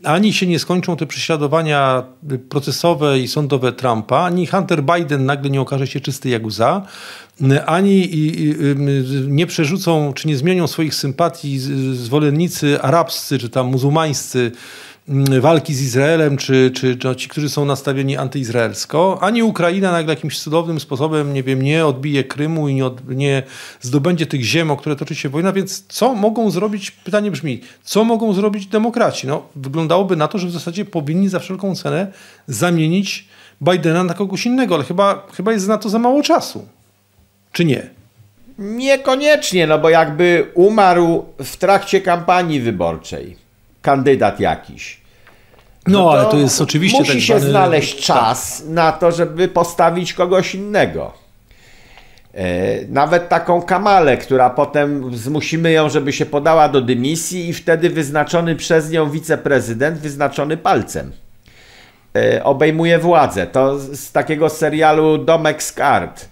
ani 0.04 0.32
się 0.32 0.46
nie 0.46 0.58
skończą 0.58 0.96
te 0.96 1.06
prześladowania 1.06 2.02
procesowe 2.48 3.18
i 3.18 3.28
sądowe 3.28 3.72
Trumpa, 3.72 4.18
ani 4.18 4.46
Hunter 4.46 4.82
Biden 4.84 5.24
nagle 5.24 5.50
nie 5.50 5.60
okaże 5.60 5.86
się 5.86 6.00
czysty 6.00 6.28
jak 6.28 6.46
łza, 6.46 6.86
ani 7.66 8.10
nie 9.28 9.46
przerzucą, 9.46 10.12
czy 10.12 10.28
nie 10.28 10.36
zmienią 10.36 10.66
swoich 10.66 10.94
sympatii 10.94 11.58
zwolennicy 11.92 12.82
arabscy, 12.82 13.38
czy 13.38 13.48
tam 13.48 13.66
muzułmańscy, 13.66 14.52
walki 15.40 15.74
z 15.74 15.82
Izraelem, 15.82 16.36
czy, 16.36 16.70
czy, 16.74 16.96
czy 16.96 17.16
ci, 17.16 17.28
którzy 17.28 17.50
są 17.50 17.64
nastawieni 17.64 18.16
antyizraelsko, 18.16 19.18
ani 19.20 19.42
Ukraina 19.42 19.92
nagle 19.92 20.14
jakimś 20.14 20.40
cudownym 20.40 20.80
sposobem, 20.80 21.34
nie 21.34 21.42
wiem, 21.42 21.62
nie 21.62 21.86
odbije 21.86 22.24
Krymu 22.24 22.68
i 22.68 22.74
nie, 22.74 22.86
od, 22.86 23.08
nie 23.08 23.42
zdobędzie 23.80 24.26
tych 24.26 24.42
ziem, 24.42 24.70
o 24.70 24.76
które 24.76 24.96
toczy 24.96 25.14
się 25.14 25.28
wojna, 25.28 25.52
więc 25.52 25.84
co 25.88 26.14
mogą 26.14 26.50
zrobić, 26.50 26.90
pytanie 26.90 27.30
brzmi, 27.30 27.60
co 27.82 28.04
mogą 28.04 28.32
zrobić 28.32 28.66
demokraci? 28.66 29.26
No, 29.26 29.42
wyglądałoby 29.56 30.16
na 30.16 30.28
to, 30.28 30.38
że 30.38 30.46
w 30.46 30.52
zasadzie 30.52 30.84
powinni 30.84 31.28
za 31.28 31.38
wszelką 31.38 31.74
cenę 31.74 32.12
zamienić 32.46 33.28
Bidena 33.62 34.04
na 34.04 34.14
kogoś 34.14 34.46
innego, 34.46 34.74
ale 34.74 34.84
chyba, 34.84 35.26
chyba 35.32 35.52
jest 35.52 35.68
na 35.68 35.78
to 35.78 35.88
za 35.88 35.98
mało 35.98 36.22
czasu. 36.22 36.66
Czy 37.52 37.64
nie? 37.64 37.90
Niekoniecznie, 38.58 39.66
no 39.66 39.78
bo 39.78 39.90
jakby 39.90 40.50
umarł 40.54 41.24
w 41.38 41.56
trakcie 41.56 42.00
kampanii 42.00 42.60
wyborczej 42.60 43.36
kandydat 43.82 44.40
jakiś. 44.40 45.00
No, 45.86 45.98
no 45.98 46.10
ale 46.10 46.30
to 46.30 46.38
jest 46.38 46.60
oczywiście. 46.60 46.98
Musi 46.98 47.12
tak 47.12 47.20
się 47.20 47.38
zwany... 47.38 47.50
znaleźć 47.50 48.06
czas 48.06 48.64
na 48.68 48.92
to, 48.92 49.12
żeby 49.12 49.48
postawić 49.48 50.12
kogoś 50.12 50.54
innego. 50.54 51.12
E, 52.34 52.44
nawet 52.88 53.28
taką 53.28 53.62
kamalę, 53.62 54.16
która 54.16 54.50
potem 54.50 55.16
zmusimy 55.16 55.72
ją, 55.72 55.88
żeby 55.88 56.12
się 56.12 56.26
podała 56.26 56.68
do 56.68 56.80
dymisji, 56.80 57.48
i 57.48 57.52
wtedy 57.52 57.90
wyznaczony 57.90 58.56
przez 58.56 58.90
nią 58.90 59.10
wiceprezydent, 59.10 59.98
wyznaczony 59.98 60.56
palcem, 60.56 61.12
e, 62.16 62.44
obejmuje 62.44 62.98
władzę. 62.98 63.46
To 63.46 63.78
z 63.78 64.12
takiego 64.12 64.48
serialu 64.48 65.18
Domek 65.18 65.62
z 65.62 65.72
kart 65.72 66.31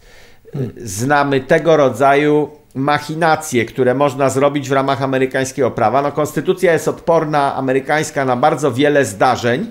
znamy 0.77 1.41
tego 1.41 1.77
rodzaju 1.77 2.51
machinacje, 2.75 3.65
które 3.65 3.95
można 3.95 4.31
zrobić 4.31 4.69
w 4.69 4.73
ramach 4.73 5.03
amerykańskiego 5.03 5.71
prawa. 5.71 6.03
No, 6.03 6.13
konstytucja 6.13 6.73
jest 6.73 6.89
odporna 6.89 7.55
amerykańska 7.55 8.25
na 8.25 8.37
bardzo 8.37 8.73
wiele 8.73 9.05
zdarzeń, 9.05 9.71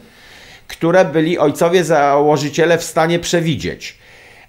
które 0.67 1.05
byli 1.05 1.37
ojcowie 1.37 1.83
założyciele 1.83 2.77
w 2.77 2.83
stanie 2.83 3.19
przewidzieć. 3.19 3.99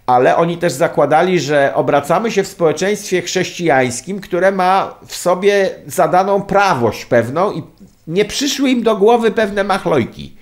Ale 0.06 0.36
oni 0.36 0.58
też 0.58 0.72
zakładali, 0.72 1.40
że 1.40 1.72
obracamy 1.74 2.30
się 2.30 2.42
w 2.42 2.48
społeczeństwie 2.48 3.22
chrześcijańskim, 3.22 4.20
które 4.20 4.52
ma 4.52 4.94
w 5.06 5.16
sobie 5.16 5.70
zadaną 5.86 6.42
prawość 6.42 7.04
pewną 7.04 7.52
i 7.52 7.62
nie 8.06 8.24
przyszły 8.24 8.70
im 8.70 8.82
do 8.82 8.96
głowy 8.96 9.30
pewne 9.30 9.64
machlojki 9.64 10.39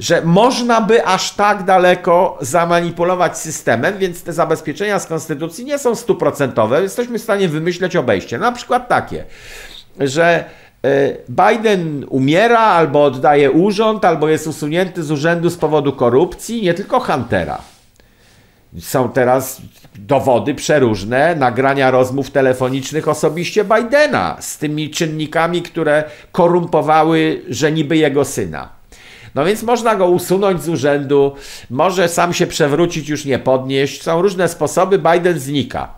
że 0.00 0.22
można 0.24 0.80
by 0.80 1.06
aż 1.06 1.34
tak 1.34 1.64
daleko 1.64 2.38
zamanipulować 2.40 3.38
systemem, 3.38 3.98
więc 3.98 4.22
te 4.22 4.32
zabezpieczenia 4.32 4.98
z 4.98 5.06
konstytucji 5.06 5.64
nie 5.64 5.78
są 5.78 5.94
stuprocentowe. 5.94 6.82
Jesteśmy 6.82 7.18
w 7.18 7.22
stanie 7.22 7.48
wymyśleć 7.48 7.96
obejście. 7.96 8.38
Na 8.38 8.52
przykład 8.52 8.88
takie, 8.88 9.24
że 9.98 10.44
e, 10.84 11.16
Biden 11.28 12.04
umiera, 12.08 12.60
albo 12.60 13.04
oddaje 13.04 13.50
urząd, 13.50 14.04
albo 14.04 14.28
jest 14.28 14.46
usunięty 14.46 15.02
z 15.02 15.10
urzędu 15.10 15.50
z 15.50 15.56
powodu 15.56 15.92
korupcji, 15.92 16.62
nie 16.62 16.74
tylko 16.74 17.00
Huntera. 17.00 17.58
Są 18.78 19.08
teraz 19.08 19.62
dowody 19.94 20.54
przeróżne, 20.54 21.34
nagrania 21.36 21.90
rozmów 21.90 22.30
telefonicznych 22.30 23.08
osobiście 23.08 23.64
Bidena 23.64 24.36
z 24.40 24.58
tymi 24.58 24.90
czynnikami, 24.90 25.62
które 25.62 26.04
korumpowały, 26.32 27.42
że 27.48 27.72
niby 27.72 27.96
jego 27.96 28.24
syna. 28.24 28.79
No 29.34 29.44
więc 29.44 29.62
można 29.62 29.94
go 29.96 30.06
usunąć 30.06 30.62
z 30.62 30.68
urzędu, 30.68 31.34
może 31.70 32.08
sam 32.08 32.34
się 32.34 32.46
przewrócić, 32.46 33.08
już 33.08 33.24
nie 33.24 33.38
podnieść. 33.38 34.02
Są 34.02 34.22
różne 34.22 34.48
sposoby, 34.48 34.98
Biden 34.98 35.38
znika. 35.38 35.88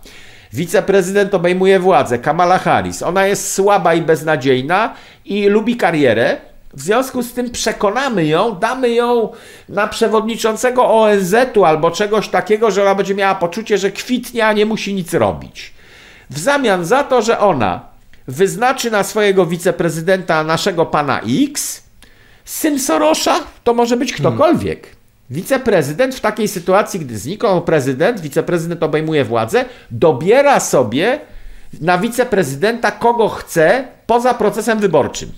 Wiceprezydent 0.52 1.34
obejmuje 1.34 1.78
władzę, 1.78 2.18
Kamala 2.18 2.58
Harris. 2.58 3.02
Ona 3.02 3.26
jest 3.26 3.54
słaba 3.54 3.94
i 3.94 4.02
beznadziejna 4.02 4.94
i 5.24 5.48
lubi 5.48 5.76
karierę. 5.76 6.36
W 6.74 6.80
związku 6.80 7.22
z 7.22 7.32
tym 7.32 7.50
przekonamy 7.50 8.26
ją, 8.26 8.54
damy 8.54 8.90
ją 8.90 9.28
na 9.68 9.86
przewodniczącego 9.86 10.90
ONZ-u 10.90 11.64
albo 11.64 11.90
czegoś 11.90 12.28
takiego, 12.28 12.70
że 12.70 12.82
ona 12.82 12.94
będzie 12.94 13.14
miała 13.14 13.34
poczucie, 13.34 13.78
że 13.78 13.90
kwitnie, 13.90 14.46
a 14.46 14.52
nie 14.52 14.66
musi 14.66 14.94
nic 14.94 15.14
robić. 15.14 15.72
W 16.30 16.38
zamian 16.38 16.84
za 16.84 17.04
to, 17.04 17.22
że 17.22 17.38
ona 17.38 17.80
wyznaczy 18.28 18.90
na 18.90 19.02
swojego 19.02 19.46
wiceprezydenta 19.46 20.44
naszego 20.44 20.86
pana 20.86 21.20
X, 21.20 21.81
Syn 22.44 22.78
Sorosza 22.78 23.40
to 23.64 23.74
może 23.74 23.96
być 23.96 24.12
ktokolwiek. 24.12 24.82
Hmm. 24.82 25.02
Wiceprezydent 25.30 26.14
w 26.14 26.20
takiej 26.20 26.48
sytuacji, 26.48 27.00
gdy 27.00 27.18
zniknął 27.18 27.62
prezydent, 27.62 28.20
wiceprezydent 28.20 28.82
obejmuje 28.82 29.24
władzę, 29.24 29.64
dobiera 29.90 30.60
sobie 30.60 31.20
na 31.80 31.98
wiceprezydenta 31.98 32.90
kogo 32.90 33.28
chce 33.28 33.84
poza 34.06 34.34
procesem 34.34 34.78
wyborczym. 34.78 35.32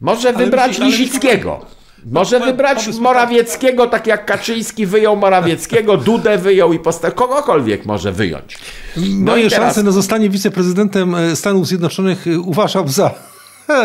Może 0.00 0.28
ale 0.28 0.38
wybrać 0.38 0.78
Lisickiego. 0.78 1.66
Może 2.06 2.40
wybrać 2.40 2.98
Morawieckiego, 3.00 3.86
tak 3.86 4.06
jak 4.06 4.26
Kaczyński 4.26 4.86
wyjął 4.86 5.16
Morawieckiego, 5.16 5.96
Dudę 5.96 6.38
wyjął 6.38 6.72
i 6.72 6.78
postawił. 6.78 7.16
Kogokolwiek 7.16 7.86
może 7.86 8.12
wyjąć. 8.12 8.58
No 8.96 9.32
Moje 9.32 9.50
teraz... 9.50 9.64
szanse 9.64 9.82
na 9.82 9.90
zostanie 9.90 10.30
wiceprezydentem 10.30 11.14
e, 11.14 11.36
Stanów 11.36 11.66
Zjednoczonych 11.66 12.26
e, 12.26 12.40
uważam 12.40 12.88
za 12.88 13.14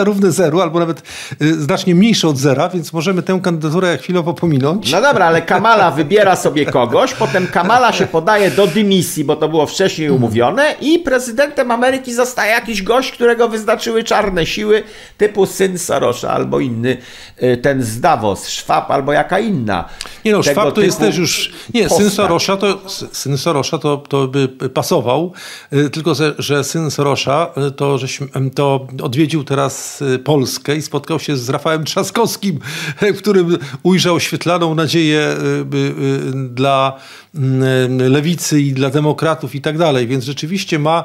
równe 0.03 0.31
zeru, 0.31 0.61
albo 0.61 0.79
nawet 0.79 1.01
y, 1.41 1.61
znacznie 1.61 1.95
mniejsze 1.95 2.27
od 2.27 2.37
zera, 2.37 2.69
więc 2.69 2.93
możemy 2.93 3.21
tę 3.23 3.39
kandydaturę 3.43 3.97
chwilowo 3.97 4.33
pominąć. 4.33 4.91
No 4.91 5.01
dobra, 5.01 5.25
ale 5.25 5.41
Kamala 5.41 5.91
wybiera 5.91 6.35
sobie 6.35 6.65
kogoś, 6.65 7.13
potem 7.13 7.47
Kamala 7.47 7.93
się 7.93 8.07
podaje 8.07 8.51
do 8.51 8.67
dymisji, 8.67 9.23
bo 9.23 9.35
to 9.35 9.49
było 9.49 9.65
wcześniej 9.65 10.09
umówione 10.09 10.75
i 10.81 10.99
prezydentem 10.99 11.71
Ameryki 11.71 12.13
zostaje 12.13 12.51
jakiś 12.51 12.83
gość, 12.83 13.11
którego 13.11 13.49
wyznaczyły 13.49 14.03
czarne 14.03 14.45
siły, 14.45 14.83
typu 15.17 15.45
syn 15.45 15.77
Sorosza 15.79 16.29
albo 16.29 16.59
inny, 16.59 16.97
y, 17.43 17.57
ten 17.57 17.83
z 17.83 17.99
Davos, 17.99 18.43
Schwab 18.43 18.91
albo 18.91 19.13
jaka 19.13 19.39
inna. 19.39 19.89
Nie 20.25 20.31
no, 20.31 20.43
Schwab 20.43 20.75
to 20.75 20.81
jest 20.81 20.99
też 20.99 21.17
już, 21.17 21.53
nie, 21.73 21.83
postać. 21.83 22.01
syn 22.01 22.09
Sorosza 22.09 22.57
to, 22.57 22.79
syn 23.11 23.37
Sorosza 23.37 23.77
to, 23.77 23.97
to 23.97 24.27
by 24.27 24.47
pasował, 24.73 25.33
y, 25.73 25.89
tylko 25.89 26.13
że 26.39 26.63
syn 26.63 26.91
Sorosza 26.91 27.51
to, 27.75 27.97
żeśmy, 27.97 28.27
to 28.55 28.87
odwiedził 29.03 29.43
teraz 29.43 29.76
raz 29.77 30.01
y, 30.01 30.19
Polskę 30.19 30.75
i 30.75 30.81
spotkał 30.81 31.19
się 31.19 31.37
z 31.37 31.49
Rafałem 31.49 31.83
Trzaskowskim, 31.83 32.59
w 33.01 33.17
którym 33.21 33.57
ujrzał 33.83 34.15
oświetlaną 34.15 34.75
nadzieję 34.75 35.35
y, 35.73 35.77
y, 35.77 36.49
dla 36.49 36.99
mm, 37.35 38.11
lewicy 38.11 38.61
i 38.61 38.73
dla 38.73 38.89
demokratów 38.89 39.55
i 39.55 39.61
tak 39.61 39.77
dalej. 39.77 40.07
Więc 40.07 40.23
rzeczywiście 40.23 40.79
ma, 40.79 41.03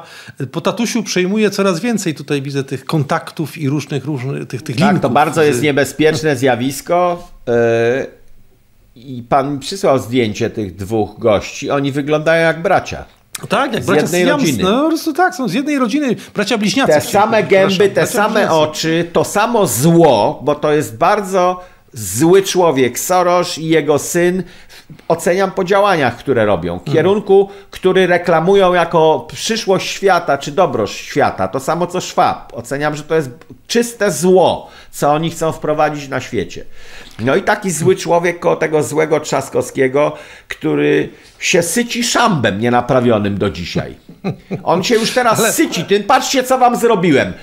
po 0.51 0.61
tatusiu 0.61 1.03
przejmuje 1.03 1.49
coraz 1.49 1.79
więcej. 1.79 2.15
Tutaj 2.15 2.41
widzę 2.41 2.63
tych 2.63 2.85
kontaktów 2.85 3.57
i 3.57 3.69
różnych, 3.69 4.05
różnych 4.05 4.47
tych, 4.47 4.61
tych 4.61 4.75
tak, 4.75 4.85
linków. 4.85 5.01
to 5.01 5.09
bardzo 5.09 5.43
jest 5.43 5.61
niebezpieczne 5.61 6.35
zjawisko. 6.35 7.27
I 8.95 9.23
pan 9.29 9.59
przysłał 9.59 9.99
zdjęcie 9.99 10.49
tych 10.49 10.75
dwóch 10.75 11.19
gości. 11.19 11.69
Oni 11.69 11.91
wyglądają 11.91 12.45
jak 12.47 12.61
bracia. 12.61 13.05
Tak, 13.49 13.73
jak 13.73 13.83
z 13.83 13.85
bracia 13.85 14.01
jednej 14.01 14.25
rodziny. 14.25 14.63
No 14.63 14.81
po 14.83 14.87
prostu 14.87 15.13
tak, 15.13 15.35
są 15.35 15.47
z 15.47 15.53
jednej 15.53 15.79
rodziny, 15.79 16.15
bracia 16.35 16.57
bliźniacy. 16.57 16.93
Te 16.93 17.01
same 17.01 17.43
gęby, 17.43 17.89
te 17.89 18.07
same 18.07 18.29
bliźniacy. 18.33 18.53
oczy, 18.55 19.09
to 19.13 19.23
samo 19.23 19.67
zło, 19.67 20.39
bo 20.43 20.55
to 20.55 20.71
jest 20.71 20.97
bardzo 20.97 21.59
zły 21.93 22.43
człowiek. 22.43 22.99
Soros 22.99 23.57
i 23.57 23.67
jego 23.67 23.99
syn 23.99 24.43
oceniam 25.07 25.51
po 25.51 25.63
działaniach, 25.63 26.17
które 26.17 26.45
robią. 26.45 26.79
Kierunku, 26.79 27.49
który 27.71 28.07
reklamują 28.07 28.73
jako 28.73 29.27
przyszłość 29.33 29.87
świata, 29.87 30.37
czy 30.37 30.51
dobrość 30.51 30.95
świata. 30.95 31.47
To 31.47 31.59
samo 31.59 31.87
co 31.87 32.01
Szwab. 32.01 32.53
Oceniam, 32.53 32.95
że 32.95 33.03
to 33.03 33.15
jest 33.15 33.29
czyste 33.67 34.11
zło, 34.11 34.69
co 34.91 35.11
oni 35.13 35.29
chcą 35.29 35.51
wprowadzić 35.51 36.09
na 36.09 36.21
świecie. 36.21 36.65
No 37.19 37.35
i 37.35 37.41
taki 37.41 37.71
zły 37.71 37.95
człowiek 37.95 38.39
koło 38.39 38.55
tego 38.55 38.83
złego 38.83 39.19
Trzaskowskiego, 39.19 40.13
który 40.47 41.09
się 41.39 41.61
syci 41.63 42.03
szambem 42.03 42.59
nienaprawionym 42.59 43.37
do 43.37 43.49
dzisiaj. 43.49 43.95
On 44.63 44.83
się 44.83 44.95
już 44.95 45.11
teraz 45.11 45.39
Ale... 45.39 45.53
syci 45.53 45.83
tym. 45.83 46.03
Patrzcie, 46.03 46.43
co 46.43 46.57
wam 46.57 46.75
zrobiłem. 46.75 47.33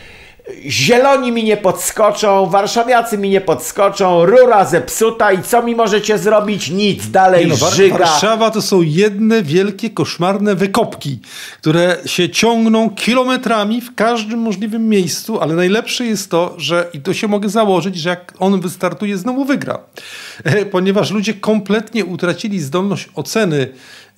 Zieloni 0.67 1.33
mi 1.33 1.45
nie 1.45 1.57
podskoczą, 1.57 2.47
warszawiacy 2.47 3.19
mi 3.19 3.31
nie 3.31 3.41
podskoczą, 3.41 4.27
rura 4.27 4.65
zepsuta 4.65 5.33
i 5.33 5.43
co 5.43 5.63
mi 5.63 5.75
możecie 5.75 6.19
zrobić? 6.19 6.71
Nic, 6.71 7.11
dalej 7.11 7.47
nie 7.47 7.55
no, 7.61 7.71
żyga. 7.71 7.99
Warszawa 7.99 8.51
to 8.51 8.63
są 8.63 8.83
jedne 8.83 9.43
wielkie, 9.43 9.91
koszmarne 9.91 10.55
wykopki, 10.55 11.19
które 11.61 11.97
się 12.07 12.29
ciągną 12.29 12.91
kilometrami 12.91 13.81
w 13.81 13.95
każdym 13.95 14.39
możliwym 14.39 14.89
miejscu, 14.89 15.41
ale 15.41 15.55
najlepsze 15.55 16.07
jest 16.07 16.31
to, 16.31 16.55
że 16.59 16.91
i 16.93 17.01
to 17.01 17.15
się 17.15 17.29
mogę 17.29 17.49
założyć, 17.49 17.97
że 17.97 18.11
jak 18.11 18.35
on 18.39 18.61
wystartuje, 18.61 19.19
znowu 19.19 19.45
wygra. 19.45 19.79
Ponieważ 20.73 21.11
ludzie 21.11 21.35
kompletnie 21.35 22.05
utracili 22.05 22.61
zdolność 22.61 23.09
oceny 23.15 23.69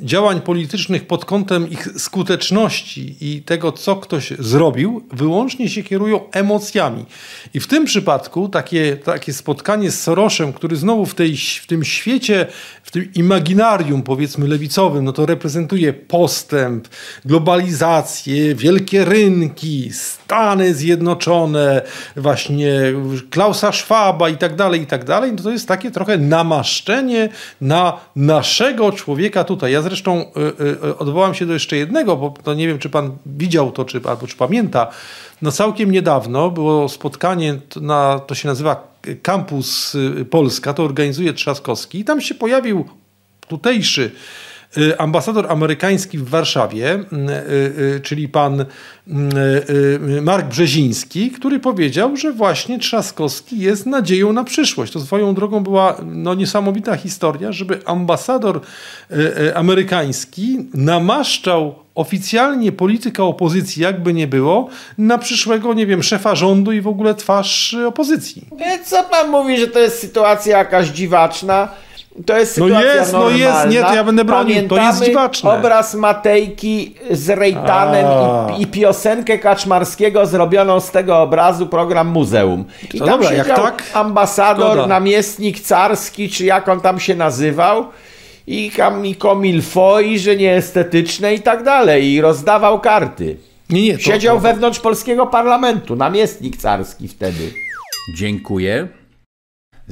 działań 0.02 0.40
politycznych 0.40 1.06
pod 1.06 1.25
kątem 1.25 1.71
ich 1.71 1.88
skuteczności 1.97 3.16
i 3.21 3.42
tego, 3.42 3.73
co 3.73 3.97
ktoś 3.97 4.32
zrobił, 4.38 5.04
wyłącznie 5.12 5.68
się 5.68 5.82
kierują 5.82 6.30
emocjami. 6.32 7.04
I 7.54 7.61
w 7.61 7.66
tym 7.66 7.85
przypadku 7.85 8.49
takie, 8.49 8.97
takie 8.97 9.32
spotkanie 9.32 9.90
z 9.90 10.02
Soroszem, 10.02 10.52
który 10.52 10.76
znowu 10.76 11.06
w, 11.06 11.14
tej, 11.14 11.37
w 11.37 11.66
tym 11.66 11.85
świecie, 11.85 12.47
w 12.82 12.90
tym 12.90 13.12
imaginarium 13.14 14.02
powiedzmy 14.02 14.49
lewicowym, 14.49 15.04
no 15.04 15.12
to 15.12 15.26
reprezentuje 15.26 15.92
postęp, 15.92 16.88
globalizację, 17.25 18.54
wielkie 18.54 19.04
rynki, 19.04 19.90
Stany 19.92 20.75
Zjednoczone, 20.75 21.82
właśnie 22.16 22.80
Klausa 23.30 23.73
Schwaba 23.73 24.28
i 24.28 24.37
tak 24.37 24.56
dalej, 24.56 24.82
i 24.82 24.87
tak 24.87 25.04
dalej, 25.04 25.32
no 25.32 25.42
to 25.42 25.50
jest 25.50 25.68
takie 25.68 25.90
trochę 25.90 26.18
namaszczenie 26.18 27.28
na 27.61 28.00
naszego 28.16 28.92
człowieka 28.92 29.44
tutaj. 29.44 29.73
Ja 29.73 29.82
zresztą 29.92 30.20
y, 30.20 30.87
y, 30.87 30.99
odwołam 30.99 31.34
się 31.34 31.46
do 31.46 31.52
jeszcze 31.52 31.76
jednego, 31.76 32.16
bo 32.16 32.34
to 32.42 32.54
nie 32.54 32.66
wiem, 32.66 32.78
czy 32.78 32.90
pan 32.90 33.16
widział 33.26 33.72
to, 33.72 33.84
czy, 33.84 34.00
albo 34.04 34.26
czy 34.26 34.37
pamięta. 34.37 34.90
No 35.42 35.52
całkiem 35.52 35.90
niedawno 35.90 36.50
było 36.50 36.88
spotkanie, 36.88 37.58
na, 37.80 38.18
to 38.26 38.34
się 38.34 38.49
nazywa 38.49 38.99
Campus 39.22 39.94
y, 39.94 40.25
Polska, 40.30 40.75
to 40.75 40.84
organizuje 40.84 41.32
Trzaskowski 41.32 41.99
i 41.99 42.04
tam 42.04 42.20
się 42.20 42.34
pojawił 42.34 42.84
tutejszy 43.49 44.02
Y, 44.04 44.51
ambasador 44.98 45.52
amerykański 45.52 46.18
w 46.18 46.28
Warszawie, 46.28 46.94
y, 46.94 47.04
y, 47.96 48.00
czyli 48.00 48.28
pan 48.28 48.64
Mark 50.22 50.46
Brzeziński, 50.46 51.30
który 51.30 51.58
powiedział, 51.60 52.16
że 52.16 52.32
właśnie 52.32 52.78
Trzaskowski 52.78 53.58
jest 53.58 53.86
nadzieją 53.86 54.32
na 54.32 54.44
przyszłość. 54.44 54.92
To 54.92 55.00
swoją 55.00 55.34
drogą 55.34 55.60
była 55.60 55.96
no, 56.04 56.34
niesamowita 56.34 56.96
historia, 56.96 57.52
żeby 57.52 57.80
ambasador 57.84 58.60
amerykański 59.54 60.58
namaszczał 60.74 61.74
oficjalnie 61.94 62.72
polityka 62.72 63.24
opozycji, 63.24 63.82
jakby 63.82 64.14
nie 64.14 64.26
było, 64.26 64.68
na 64.98 65.18
przyszłego, 65.18 65.74
nie 65.74 65.86
wiem, 65.86 66.02
szefa 66.02 66.34
rządu 66.34 66.72
i 66.72 66.80
w 66.80 66.88
ogóle 66.88 67.14
twarz 67.14 67.74
opozycji. 67.74 68.46
Co 68.84 69.04
pan 69.04 69.30
mówi, 69.30 69.58
że 69.58 69.66
to 69.66 69.78
jest 69.78 69.98
sytuacja 69.98 70.58
jakaś 70.58 70.88
dziwaczna? 70.88 71.68
To 72.26 72.38
jest 72.38 72.59
no 72.59 72.66
sytuacja 72.66 72.95
jest, 72.95 73.12
normalna. 73.12 73.38
no 73.38 73.45
jest, 73.45 73.69
nie, 73.69 73.83
to 73.83 73.95
ja 73.95 74.04
będę 74.04 74.25
bronił, 74.25 74.54
Pamiętamy 74.54 74.81
to 74.81 74.87
jest 74.87 75.04
dziwaczne. 75.04 75.50
obraz 75.50 75.95
Matejki 75.95 76.95
z 77.11 77.31
Rejtanem 77.31 78.07
i, 78.59 78.62
i, 78.62 78.66
piosenkę 78.66 79.38
Kaczmarskiego 79.38 80.26
zrobioną 80.26 80.81
z 80.81 80.90
tego 80.90 81.19
obrazu 81.23 81.66
program 81.66 82.09
muzeum. 82.09 82.64
I 82.95 82.99
to 82.99 83.04
tam 83.07 83.21
dobra, 83.21 83.37
jak 83.37 83.47
tak, 83.47 83.83
ambasador, 83.95 84.66
szkoda. 84.66 84.87
namiestnik 84.87 85.61
carski, 85.61 86.28
czy 86.28 86.45
jak 86.45 86.69
on 86.69 86.81
tam 86.81 87.00
się 87.00 87.14
nazywał 87.14 87.87
i 88.47 88.71
Kamiko 88.71 89.35
Milfoi, 89.35 90.19
że 90.19 90.37
nieestetyczne 90.37 91.35
i 91.35 91.40
tak 91.40 91.62
dalej 91.62 92.12
i 92.12 92.21
rozdawał 92.21 92.81
karty. 92.81 93.37
Nie, 93.71 93.83
nie, 93.83 93.95
to, 93.95 94.00
Siedział 94.02 94.37
to, 94.37 94.40
wewnątrz 94.40 94.81
polskiego 94.81 95.26
parlamentu, 95.26 95.97
namiestnik 95.97 96.57
carski 96.57 97.09
wtedy. 97.09 97.52
Dziękuję 98.16 98.88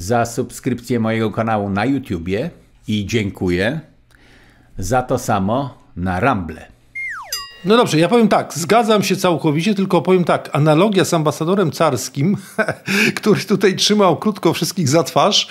za 0.01 0.27
subskrypcję 0.27 1.01
mojego 1.01 1.31
kanału 1.31 1.71
na 1.71 1.85
YouTubie 1.85 2.51
i 2.89 3.07
dziękuję 3.07 3.81
za 4.79 5.03
to 5.03 5.19
samo 5.19 5.79
na 5.97 6.21
Rumble. 6.21 6.70
No 7.65 7.77
dobrze, 7.77 7.99
ja 7.99 8.09
powiem 8.09 8.29
tak, 8.29 8.55
zgadzam 8.55 9.03
się 9.03 9.17
całkowicie, 9.17 9.75
tylko 9.75 10.03
powiem 10.03 10.25
tak, 10.25 10.51
analogia 10.53 11.05
z 11.05 11.15
ambasadorem 11.15 11.71
carskim, 11.71 12.37
który 13.17 13.41
tutaj 13.41 13.77
trzymał 13.77 14.17
krótko 14.17 14.53
wszystkich 14.53 14.89
za 14.89 15.03
twarz 15.03 15.49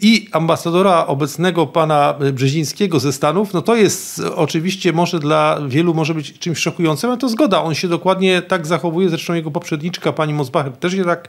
i 0.00 0.28
ambasadora 0.32 1.06
obecnego 1.06 1.66
pana 1.66 2.14
Brzezińskiego 2.32 3.00
ze 3.00 3.12
Stanów, 3.12 3.52
no 3.52 3.62
to 3.62 3.76
jest 3.76 4.22
oczywiście 4.34 4.92
może 4.92 5.18
dla 5.18 5.60
wielu 5.68 5.94
może 5.94 6.14
być 6.14 6.38
czymś 6.38 6.58
szokującym, 6.58 7.10
ale 7.10 7.18
to 7.18 7.28
zgoda, 7.28 7.62
on 7.62 7.74
się 7.74 7.88
dokładnie 7.88 8.42
tak 8.42 8.66
zachowuje, 8.66 9.08
zresztą 9.08 9.34
jego 9.34 9.50
poprzedniczka 9.50 10.12
pani 10.12 10.34
Mosbacher 10.34 10.72
też 10.72 10.92
się 10.92 11.04
tak 11.04 11.28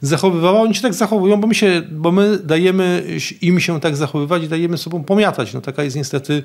zachowywała, 0.00 0.60
oni 0.60 0.74
się 0.74 0.82
tak 0.82 0.94
zachowują, 0.94 1.40
bo 1.40 1.46
my, 1.46 1.54
się, 1.54 1.82
bo 1.90 2.12
my 2.12 2.38
dajemy 2.38 3.04
im 3.42 3.60
się 3.60 3.80
tak 3.80 3.96
zachowywać 3.96 4.42
i 4.42 4.48
dajemy 4.48 4.78
sobą 4.78 5.04
pomiatać, 5.04 5.54
no 5.54 5.60
taka 5.60 5.82
jest 5.82 5.96
niestety 5.96 6.42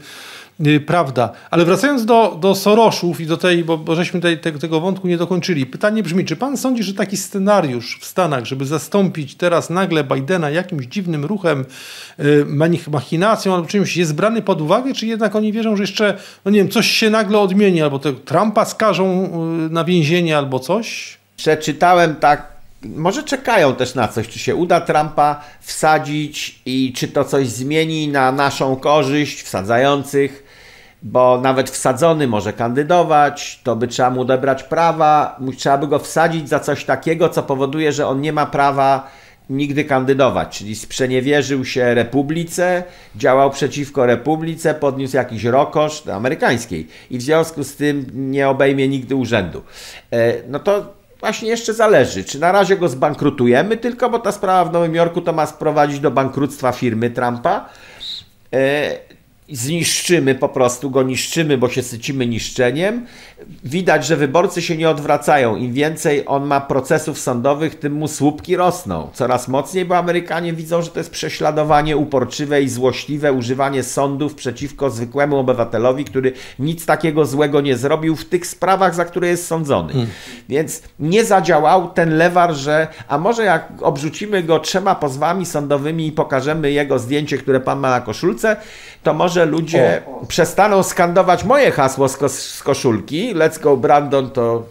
prawda. 0.85 1.31
Ale 1.51 1.65
wracając 1.65 2.05
do, 2.05 2.37
do 2.41 2.55
Soroszów 2.55 3.21
i 3.21 3.25
do 3.25 3.37
tej, 3.37 3.63
bo, 3.63 3.77
bo 3.77 3.95
żeśmy 3.95 4.21
tej, 4.21 4.39
tego, 4.39 4.59
tego 4.59 4.79
wątku 4.79 5.07
nie 5.07 5.17
dokończyli. 5.17 5.65
Pytanie 5.65 6.03
brzmi, 6.03 6.25
czy 6.25 6.35
pan 6.35 6.57
sądzi, 6.57 6.83
że 6.83 6.93
taki 6.93 7.17
scenariusz 7.17 7.99
w 8.01 8.05
Stanach, 8.05 8.45
żeby 8.45 8.65
zastąpić 8.65 9.35
teraz 9.35 9.69
nagle 9.69 10.03
Bidena 10.03 10.49
jakimś 10.49 10.85
dziwnym 10.85 11.25
ruchem, 11.25 11.65
yy, 12.17 12.45
machinacją 12.91 13.55
albo 13.55 13.67
czymś 13.67 13.97
jest 13.97 14.15
brany 14.15 14.41
pod 14.41 14.61
uwagę, 14.61 14.93
czy 14.93 15.05
jednak 15.07 15.35
oni 15.35 15.51
wierzą, 15.51 15.75
że 15.75 15.83
jeszcze, 15.83 16.17
no 16.45 16.51
nie 16.51 16.59
wiem, 16.59 16.69
coś 16.69 16.87
się 16.87 17.09
nagle 17.09 17.39
odmieni, 17.39 17.81
albo 17.81 17.99
tego 17.99 18.19
Trumpa 18.19 18.65
skażą 18.65 19.21
yy, 19.61 19.69
na 19.69 19.83
więzienie, 19.83 20.37
albo 20.37 20.59
coś? 20.59 21.17
Przeczytałem 21.37 22.15
tak 22.15 22.55
może 22.95 23.23
czekają 23.23 23.75
też 23.75 23.95
na 23.95 24.07
coś, 24.07 24.27
czy 24.27 24.39
się 24.39 24.55
uda 24.55 24.81
Trumpa 24.81 25.41
wsadzić 25.61 26.59
i 26.65 26.93
czy 26.95 27.07
to 27.07 27.23
coś 27.23 27.47
zmieni 27.47 28.07
na 28.07 28.31
naszą 28.31 28.75
korzyść 28.75 29.41
wsadzających, 29.41 30.44
bo 31.05 31.41
nawet 31.41 31.69
wsadzony 31.69 32.27
może 32.27 32.53
kandydować, 32.53 33.59
to 33.63 33.75
by 33.75 33.87
trzeba 33.87 34.09
mu 34.09 34.21
odebrać 34.21 34.63
prawa, 34.63 35.39
trzeba 35.57 35.77
by 35.77 35.87
go 35.87 35.99
wsadzić 35.99 36.49
za 36.49 36.59
coś 36.59 36.85
takiego, 36.85 37.29
co 37.29 37.43
powoduje, 37.43 37.91
że 37.91 38.07
on 38.07 38.21
nie 38.21 38.33
ma 38.33 38.45
prawa 38.45 39.07
nigdy 39.49 39.83
kandydować, 39.83 40.57
czyli 40.57 40.75
sprzeniewierzył 40.75 41.65
się 41.65 41.93
republice, 41.93 42.83
działał 43.15 43.49
przeciwko 43.49 44.05
republice, 44.05 44.73
podniósł 44.73 45.15
jakiś 45.15 45.43
rokosz 45.43 46.07
amerykańskiej. 46.07 46.87
I 47.11 47.17
w 47.17 47.21
związku 47.21 47.63
z 47.63 47.75
tym 47.75 48.05
nie 48.13 48.49
obejmie 48.49 48.87
nigdy 48.87 49.15
urzędu. 49.15 49.61
No 50.49 50.59
to 50.59 50.93
właśnie 51.19 51.49
jeszcze 51.49 51.73
zależy, 51.73 52.23
czy 52.23 52.39
na 52.39 52.51
razie 52.51 52.77
go 52.77 52.89
zbankrutujemy 52.89 53.77
tylko, 53.77 54.09
bo 54.09 54.19
ta 54.19 54.31
sprawa 54.31 54.69
w 54.69 54.73
Nowym 54.73 54.95
Jorku 54.95 55.21
to 55.21 55.33
ma 55.33 55.45
sprowadzić 55.45 55.99
do 55.99 56.11
bankructwa 56.11 56.71
firmy 56.71 57.09
Trumpa, 57.09 57.69
zniszczymy 59.49 60.35
po 60.35 60.49
prostu, 60.49 60.91
go 60.91 61.03
niszczymy, 61.03 61.57
bo 61.57 61.69
się 61.69 61.83
sycimy 61.83 62.27
niszczeniem. 62.27 63.05
Widać, 63.63 64.05
że 64.05 64.17
wyborcy 64.17 64.61
się 64.61 64.77
nie 64.77 64.89
odwracają. 64.89 65.55
Im 65.55 65.73
więcej 65.73 66.23
on 66.25 66.45
ma 66.45 66.61
procesów 66.61 67.19
sądowych, 67.19 67.79
tym 67.79 67.93
mu 67.93 68.07
słupki 68.07 68.55
rosną. 68.55 69.09
Coraz 69.13 69.47
mocniej, 69.47 69.85
bo 69.85 69.97
Amerykanie 69.97 70.53
widzą, 70.53 70.81
że 70.81 70.89
to 70.89 70.99
jest 70.99 71.11
prześladowanie 71.11 71.97
uporczywe 71.97 72.61
i 72.61 72.69
złośliwe, 72.69 73.33
używanie 73.33 73.83
sądów 73.83 74.35
przeciwko 74.35 74.89
zwykłemu 74.89 75.37
obywatelowi, 75.37 76.05
który 76.05 76.33
nic 76.59 76.85
takiego 76.85 77.25
złego 77.25 77.61
nie 77.61 77.77
zrobił 77.77 78.15
w 78.15 78.25
tych 78.25 78.47
sprawach, 78.47 78.95
za 78.95 79.05
które 79.05 79.27
jest 79.27 79.47
sądzony. 79.47 79.93
Hmm. 79.93 80.11
Więc 80.49 80.81
nie 80.99 81.25
zadziałał 81.25 81.89
ten 81.89 82.17
lewar, 82.17 82.53
że 82.53 82.87
a 83.07 83.17
może 83.17 83.43
jak 83.43 83.71
obrzucimy 83.81 84.43
go 84.43 84.59
trzema 84.59 84.95
pozwami 84.95 85.45
sądowymi 85.45 86.07
i 86.07 86.11
pokażemy 86.11 86.71
jego 86.71 86.99
zdjęcie, 86.99 87.37
które 87.37 87.59
pan 87.59 87.79
ma 87.79 87.89
na 87.89 88.01
koszulce, 88.01 88.55
to 89.05 89.13
może 89.13 89.45
ludzie 89.45 90.01
o, 90.07 90.21
o. 90.21 90.25
przestaną 90.25 90.83
skandować 90.83 91.43
moje 91.43 91.71
hasło 91.71 92.09
z, 92.09 92.31
z 92.31 92.63
koszulki. 92.63 93.35
Let's 93.35 93.59
go 93.59 93.77
Brandon 93.77 94.29
to 94.31 94.63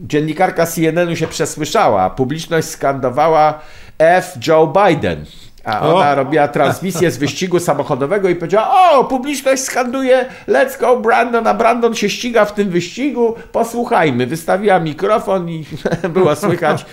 dziennikarka 0.00 0.66
CNN-u 0.66 1.16
się 1.16 1.26
przesłyszała. 1.26 2.10
Publiczność 2.10 2.68
skandowała 2.68 3.60
F. 3.98 4.38
Joe 4.46 4.66
Biden. 4.66 5.24
A 5.64 5.80
ona 5.80 6.12
o. 6.12 6.14
robiła 6.14 6.48
transmisję 6.48 7.10
z 7.10 7.16
wyścigu 7.16 7.60
samochodowego 7.60 8.28
i 8.28 8.34
powiedziała: 8.34 8.90
O, 8.90 9.04
publiczność 9.04 9.62
skanduje 9.62 10.24
Let's 10.48 10.80
go 10.80 10.96
Brandon, 10.96 11.46
a 11.46 11.54
Brandon 11.54 11.94
się 11.94 12.10
ściga 12.10 12.44
w 12.44 12.54
tym 12.54 12.70
wyścigu. 12.70 13.34
Posłuchajmy. 13.52 14.26
Wystawiła 14.26 14.80
mikrofon 14.80 15.48
i 15.48 15.64
było 16.14 16.36
słychać 16.36 16.86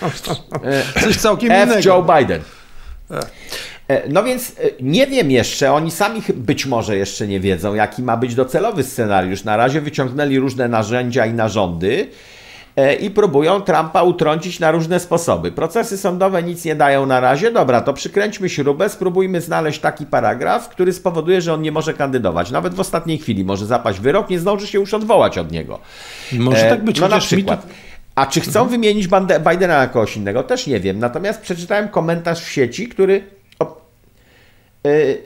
Coś 1.00 1.16
całkiem 1.16 1.52
F. 1.52 1.68
innego. 1.68 1.88
Joe 1.88 2.02
Biden. 2.18 2.40
No 4.08 4.24
więc 4.24 4.56
nie 4.80 5.06
wiem 5.06 5.30
jeszcze, 5.30 5.72
oni 5.72 5.90
sami 5.90 6.22
być 6.34 6.66
może 6.66 6.96
jeszcze 6.96 7.26
nie 7.26 7.40
wiedzą, 7.40 7.74
jaki 7.74 8.02
ma 8.02 8.16
być 8.16 8.34
docelowy 8.34 8.82
scenariusz. 8.82 9.44
Na 9.44 9.56
razie 9.56 9.80
wyciągnęli 9.80 10.38
różne 10.38 10.68
narzędzia 10.68 11.26
i 11.26 11.32
narządy 11.32 12.08
i 13.00 13.10
próbują 13.10 13.60
Trumpa 13.60 14.02
utrącić 14.02 14.60
na 14.60 14.70
różne 14.70 15.00
sposoby. 15.00 15.52
Procesy 15.52 15.98
sądowe 15.98 16.42
nic 16.42 16.64
nie 16.64 16.74
dają 16.74 17.06
na 17.06 17.20
razie. 17.20 17.50
Dobra, 17.50 17.80
to 17.80 17.92
przykręćmy 17.92 18.48
śrubę, 18.48 18.88
spróbujmy 18.88 19.40
znaleźć 19.40 19.80
taki 19.80 20.06
paragraf, 20.06 20.68
który 20.68 20.92
spowoduje, 20.92 21.40
że 21.40 21.54
on 21.54 21.62
nie 21.62 21.72
może 21.72 21.94
kandydować. 21.94 22.50
Nawet 22.50 22.74
w 22.74 22.80
ostatniej 22.80 23.18
chwili 23.18 23.44
może 23.44 23.66
zapaść 23.66 24.00
wyrok, 24.00 24.30
nie 24.30 24.38
zdąży 24.38 24.66
się 24.66 24.78
już 24.78 24.94
odwołać 24.94 25.38
od 25.38 25.52
niego. 25.52 25.78
Może 26.32 26.68
tak 26.68 26.84
być. 26.84 27.00
No 27.00 27.08
na 27.08 27.18
przykład. 27.18 27.66
A 28.14 28.26
czy 28.26 28.40
chcą 28.40 28.68
wymienić 28.68 29.08
Bidena 29.50 29.78
na 29.78 29.86
kogoś 29.86 30.16
innego? 30.16 30.42
Też 30.42 30.66
nie 30.66 30.80
wiem. 30.80 30.98
Natomiast 30.98 31.40
przeczytałem 31.40 31.88
komentarz 31.88 32.40
w 32.40 32.50
sieci, 32.50 32.88
który 32.88 33.24
Yy, 34.84 35.22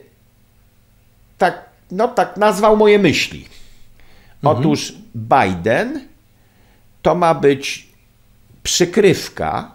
tak, 1.37 1.65
no 1.91 2.07
tak 2.07 2.37
nazwał 2.37 2.77
moje 2.77 2.99
myśli. 2.99 3.45
Mhm. 4.43 4.57
Otóż 4.57 4.93
Biden 5.15 6.07
to 7.01 7.15
ma 7.15 7.33
być 7.33 7.87
przykrywka, 8.63 9.71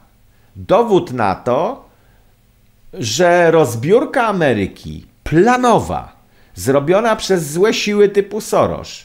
dowód 0.57 1.13
na 1.13 1.35
to, 1.35 1.85
że 2.93 3.51
rozbiórka 3.51 4.27
Ameryki 4.27 5.07
planowa 5.25 6.13
zrobiona 6.55 7.17
przez 7.17 7.53
złe 7.53 7.75
siły 7.75 8.09
typu 8.09 8.41
Soros, 8.41 9.05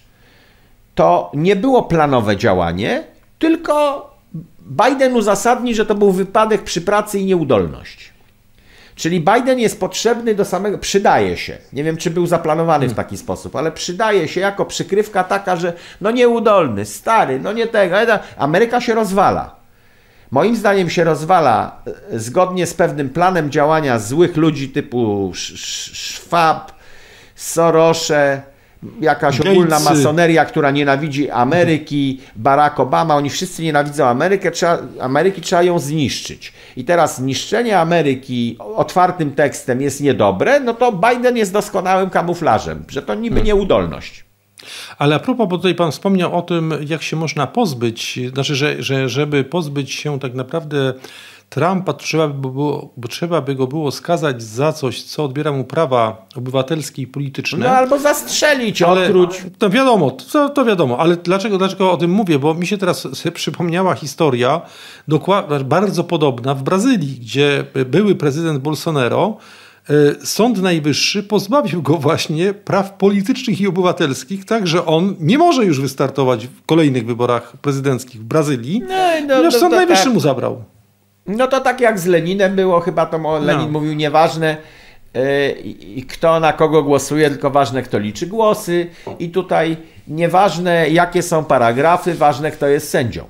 to 0.96 1.32
nie 1.34 1.56
było 1.56 1.84
planowe 1.84 2.38
działanie, 2.38 3.04
tylko 3.40 4.08
Biden 4.60 5.16
uzasadni, 5.16 5.76
że 5.76 5.86
to 5.86 5.96
był 5.96 6.12
wypadek 6.12 6.64
przy 6.64 6.82
pracy 6.82 7.20
i 7.20 7.26
nieudolność. 7.26 8.14
Czyli 8.98 9.20
Biden 9.20 9.60
jest 9.60 9.80
potrzebny 9.80 10.36
do 10.36 10.46
samego, 10.46 10.78
przydaje 10.78 11.38
się. 11.38 11.58
Nie 11.74 11.84
wiem, 11.84 11.98
czy 11.98 12.12
był 12.12 12.28
zaplanowany 12.28 12.88
w 12.88 12.94
taki 12.94 13.18
sposób, 13.18 13.56
ale 13.56 13.72
przydaje 13.72 14.28
się 14.28 14.42
jako 14.42 14.66
przykrywka 14.66 15.24
taka, 15.24 15.56
że 15.56 15.74
no 16.02 16.12
nieudolny, 16.12 16.86
stary, 16.86 17.40
no 17.40 17.54
nie 17.54 17.68
tego. 17.68 17.96
Ameryka 18.38 18.82
się 18.82 18.96
rozwala. 18.96 19.56
Moim 20.32 20.56
zdaniem 20.56 20.90
się 20.90 21.04
rozwala 21.04 21.82
e, 22.12 22.20
zgodnie 22.20 22.68
z 22.68 22.74
pewnym 22.74 23.10
planem 23.10 23.52
działania 23.52 24.00
złych 24.00 24.38
ludzi 24.38 24.70
typu 24.70 25.32
Schwab, 25.94 26.72
Sorosze, 27.36 28.42
jakaś 29.02 29.38
Gatesy. 29.38 29.52
ogólna 29.52 29.80
masoneria, 29.80 30.46
która 30.46 30.72
nienawidzi 30.72 31.30
Ameryki, 31.30 32.20
Barack 32.36 32.80
Obama, 32.80 33.16
oni 33.16 33.30
wszyscy 33.30 33.64
nienawidzą 33.64 34.06
Amerykę, 34.06 34.52
trzeba, 34.52 34.78
Ameryki 35.00 35.42
trzeba 35.42 35.64
ją 35.64 35.80
zniszczyć. 35.80 36.54
I 36.78 36.84
teraz 36.84 37.20
niszczenie 37.20 37.80
Ameryki 37.80 38.58
otwartym 38.60 39.32
tekstem 39.32 39.82
jest 39.82 40.02
niedobre, 40.02 40.60
no 40.60 40.74
to 40.74 40.92
Biden 40.92 41.38
jest 41.38 41.54
doskonałym 41.54 42.10
kamuflażem, 42.10 42.84
że 42.90 43.02
to 43.02 43.16
niby 43.16 43.36
hmm. 43.36 43.48
nieudolność. 43.48 44.28
Ale 44.98 45.16
a 45.16 45.20
propos, 45.20 45.50
bo 45.50 45.58
tutaj 45.58 45.76
Pan 45.76 45.92
wspomniał 45.92 46.38
o 46.38 46.42
tym, 46.42 46.74
jak 46.88 47.04
się 47.04 47.16
można 47.16 47.48
pozbyć, 47.48 48.20
znaczy, 48.34 48.56
że, 48.56 48.84
że 48.84 49.10
żeby 49.10 49.44
pozbyć 49.44 49.92
się 49.92 50.20
tak 50.20 50.34
naprawdę 50.34 50.94
Trumpa 51.50 51.94
trzeba 51.94 52.28
by, 52.28 52.52
było, 52.52 52.94
trzeba 53.10 53.42
by 53.42 53.56
go 53.56 53.68
było 53.68 53.92
skazać 53.92 54.44
za 54.44 54.74
coś, 54.74 55.04
co 55.04 55.24
odbiera 55.24 55.52
mu 55.52 55.64
prawa 55.64 56.28
obywatelskie 56.36 57.02
i 57.02 57.08
polityczne. 57.08 57.60
No 57.60 57.70
albo 57.70 58.00
zastrzelić, 58.00 58.82
ale. 58.82 59.14
To 59.58 59.70
wiadomo, 59.70 60.12
to, 60.12 60.50
to 60.50 60.66
wiadomo, 60.66 60.98
ale 61.00 61.16
dlaczego, 61.16 61.58
dlaczego 61.58 61.92
o 61.92 61.98
tym 61.98 62.12
mówię? 62.12 62.40
Bo 62.40 62.54
mi 62.54 62.68
się 62.68 62.78
teraz 62.78 63.08
przypomniała 63.34 63.96
historia 63.96 64.62
bardzo 65.66 66.04
podobna 66.04 66.56
w 66.56 66.64
Brazylii, 66.64 67.20
gdzie 67.20 67.66
były 67.86 68.16
prezydent 68.16 68.60
Bolsonaro 68.60 69.38
e, 69.90 70.26
Sąd 70.26 70.62
Najwyższy 70.62 71.24
pozbawił 71.24 71.82
go 71.82 71.98
właśnie 71.98 72.54
praw 72.54 72.94
politycznych 72.94 73.62
i 73.62 73.68
obywatelskich, 73.68 74.46
tak 74.46 74.68
że 74.68 74.86
on 74.86 75.16
nie 75.20 75.38
może 75.38 75.66
już 75.66 75.82
wystartować 75.82 76.48
w 76.48 76.66
kolejnych 76.66 77.06
wyborach 77.06 77.58
prezydenckich 77.58 78.22
w 78.22 78.24
Brazylii, 78.24 78.80
no, 78.80 78.88
no, 79.22 79.36
ponieważ 79.36 79.54
no, 79.54 79.60
Sąd 79.60 79.76
Najwyższy 79.76 80.04
tak. 80.04 80.14
mu 80.14 80.20
zabrał. 80.20 80.77
No 81.28 81.48
to 81.48 81.60
tak 81.60 81.82
jak 81.82 82.00
z 82.00 82.06
Leninem 82.06 82.56
było, 82.56 82.80
chyba 82.80 83.06
to 83.06 83.40
Lenin 83.40 83.66
no. 83.66 83.72
mówił, 83.72 83.94
nieważne 83.94 84.58
yy, 85.14 86.02
kto 86.10 86.40
na 86.40 86.54
kogo 86.54 86.84
głosuje, 86.84 87.30
tylko 87.30 87.50
ważne 87.50 87.82
kto 87.82 88.00
liczy 88.00 88.28
głosy 88.28 88.88
i 89.20 89.30
tutaj 89.30 89.78
nieważne 90.08 90.90
jakie 90.90 91.22
są 91.22 91.46
paragrafy, 91.46 92.14
ważne 92.14 92.52
kto 92.52 92.68
jest 92.68 92.90
sędzią. 92.90 93.26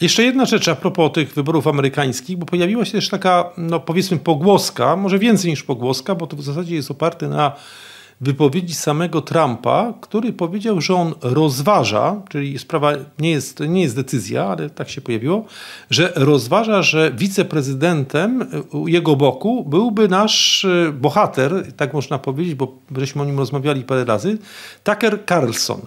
Jeszcze 0.00 0.22
jedna 0.22 0.44
rzecz 0.44 0.68
a 0.68 0.76
propos 0.76 1.12
tych 1.12 1.34
wyborów 1.34 1.66
amerykańskich, 1.66 2.36
bo 2.36 2.46
pojawiła 2.46 2.84
się 2.84 2.92
też 2.92 3.08
taka, 3.08 3.50
no 3.56 3.80
powiedzmy, 3.80 4.18
pogłoska, 4.18 4.96
może 4.96 5.18
więcej 5.18 5.50
niż 5.50 5.62
pogłoska, 5.62 6.14
bo 6.14 6.26
to 6.26 6.36
w 6.36 6.42
zasadzie 6.42 6.74
jest 6.74 6.90
oparte 6.90 7.28
na 7.28 7.52
wypowiedzi 8.20 8.74
samego 8.74 9.22
Trumpa, 9.22 9.94
który 10.00 10.32
powiedział, 10.32 10.80
że 10.80 10.94
on 10.94 11.14
rozważa, 11.22 12.22
czyli 12.28 12.58
sprawa 12.58 12.92
nie 13.18 13.30
jest, 13.30 13.60
nie 13.60 13.82
jest 13.82 13.96
decyzja, 13.96 14.44
ale 14.44 14.70
tak 14.70 14.88
się 14.88 15.00
pojawiło, 15.00 15.44
że 15.90 16.12
rozważa, 16.16 16.82
że 16.82 17.12
wiceprezydentem 17.14 18.46
jego 18.86 19.16
boku 19.16 19.64
byłby 19.64 20.08
nasz 20.08 20.64
e, 20.64 20.92
bohater, 20.92 21.72
tak 21.76 21.94
można 21.94 22.18
powiedzieć, 22.18 22.54
bo 22.54 22.78
żeśmy 22.96 23.22
o 23.22 23.24
nim 23.24 23.38
rozmawiali 23.38 23.82
parę 23.84 24.04
razy, 24.04 24.38
Tucker 24.84 25.24
Carlson 25.26 25.80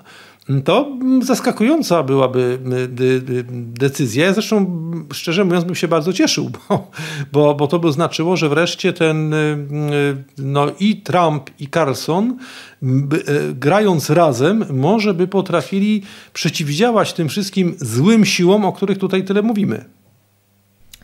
to 0.65 0.97
zaskakująca 1.21 2.03
byłaby 2.03 2.59
y, 2.99 3.45
decyzja. 3.53 4.25
Ja 4.25 4.33
zresztą, 4.33 4.81
szczerze 5.13 5.45
mówiąc, 5.45 5.65
bym 5.65 5.75
się 5.75 5.87
bardzo 5.87 6.13
cieszył, 6.13 6.49
bo, 6.69 6.91
bo, 7.31 7.55
bo 7.55 7.67
to 7.67 7.79
by 7.79 7.91
znaczyło, 7.91 8.37
że 8.37 8.49
wreszcie 8.49 8.93
ten 8.93 9.33
y, 9.33 9.37
y, 9.37 10.23
no 10.37 10.67
i 10.79 10.95
Trump 10.95 11.49
i 11.59 11.67
Carlson 11.67 12.37
grając 13.53 14.09
razem, 14.09 14.65
może 14.69 15.13
by 15.13 15.27
potrafili 15.27 16.03
przeciwdziałać 16.33 17.13
tym 17.13 17.29
wszystkim 17.29 17.75
złym 17.77 18.25
siłom, 18.25 18.65
o 18.65 18.73
których 18.73 18.97
tutaj 18.97 19.23
tyle 19.23 19.41
mówimy. 19.41 19.85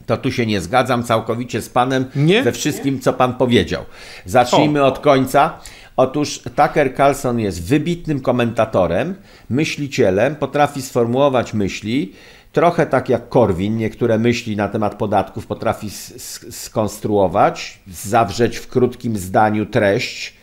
To 0.05 0.17
tu 0.17 0.31
się 0.31 0.45
nie 0.45 0.61
zgadzam 0.61 1.03
całkowicie 1.03 1.61
z 1.61 1.69
panem 1.69 2.05
nie? 2.15 2.43
we 2.43 2.51
wszystkim, 2.51 2.99
co 2.99 3.13
pan 3.13 3.33
powiedział. 3.33 3.83
Zacznijmy 4.25 4.83
o. 4.83 4.87
od 4.87 4.99
końca. 4.99 5.59
Otóż 5.97 6.39
Tucker 6.39 6.95
Carlson 6.95 7.39
jest 7.39 7.63
wybitnym 7.63 8.19
komentatorem, 8.19 9.15
myślicielem, 9.49 10.35
potrafi 10.35 10.81
sformułować 10.81 11.53
myśli, 11.53 12.13
trochę 12.51 12.85
tak 12.85 13.09
jak 13.09 13.29
Korwin, 13.29 13.77
niektóre 13.77 14.17
myśli 14.17 14.55
na 14.55 14.67
temat 14.67 14.95
podatków 14.95 15.47
potrafi 15.47 15.89
skonstruować, 16.49 17.79
zawrzeć 17.87 18.57
w 18.57 18.67
krótkim 18.67 19.17
zdaniu 19.17 19.65
treść, 19.65 20.33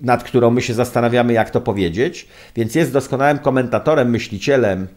nad 0.00 0.24
którą 0.24 0.50
my 0.50 0.62
się 0.62 0.74
zastanawiamy, 0.74 1.32
jak 1.32 1.50
to 1.50 1.60
powiedzieć, 1.60 2.28
więc 2.56 2.74
jest 2.74 2.92
doskonałym 2.92 3.38
komentatorem, 3.38 4.10
myślicielem, 4.10 4.88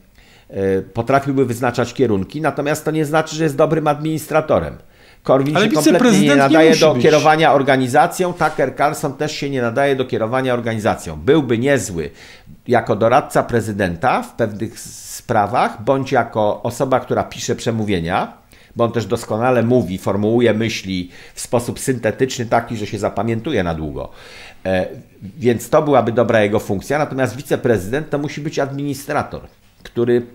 e, 0.50 0.82
potrafiłby 0.82 1.45
wyznaczać 1.45 1.93
kierunki, 1.93 2.41
natomiast 2.41 2.86
to 2.86 2.91
nie 2.91 3.06
znaczy, 3.06 3.36
że 3.36 3.43
jest 3.43 3.56
dobrym 3.56 3.88
administratorem. 3.88 4.78
Korwin 5.24 5.58
Ale 5.58 5.66
się 5.66 5.72
kompletnie 5.72 6.20
nie 6.20 6.36
nadaje 6.36 6.70
nie 6.72 6.78
do 6.78 6.94
być. 6.94 7.04
kierowania 7.04 7.54
organizacją, 7.54 8.34
Tucker 8.34 8.76
Carlson 8.76 9.14
też 9.14 9.32
się 9.32 9.50
nie 9.50 9.62
nadaje 9.62 9.96
do 9.96 10.06
kierowania 10.06 10.54
organizacją. 10.54 11.16
Byłby 11.16 11.58
niezły 11.58 12.10
jako 12.68 12.96
doradca 12.96 13.44
prezydenta 13.44 14.24
w 14.24 14.34
pewnych 14.34 14.80
sprawach, 14.80 15.84
bądź 15.84 16.12
jako 16.12 16.64
osoba, 16.64 17.00
która 17.00 17.24
pisze 17.24 17.56
przemówienia, 17.56 18.34
bo 18.76 18.84
on 18.84 18.92
też 18.92 19.06
doskonale 19.06 19.64
mówi, 19.64 19.98
formułuje 19.98 20.54
myśli 20.54 21.10
w 21.34 21.42
sposób 21.42 21.80
syntetyczny, 21.80 22.46
taki, 22.46 22.78
że 22.78 22.88
się 22.88 23.00
zapamiętuje 23.00 23.64
na 23.64 23.74
długo. 23.74 24.10
E, 24.66 24.88
więc 25.22 25.70
to 25.70 25.82
byłaby 25.82 26.12
dobra 26.12 26.42
jego 26.42 26.60
funkcja. 26.60 27.00
Natomiast 27.00 27.36
wiceprezydent 27.36 28.10
to 28.10 28.18
musi 28.18 28.42
być 28.42 28.60
administrator, 28.60 29.42
który 29.84 30.26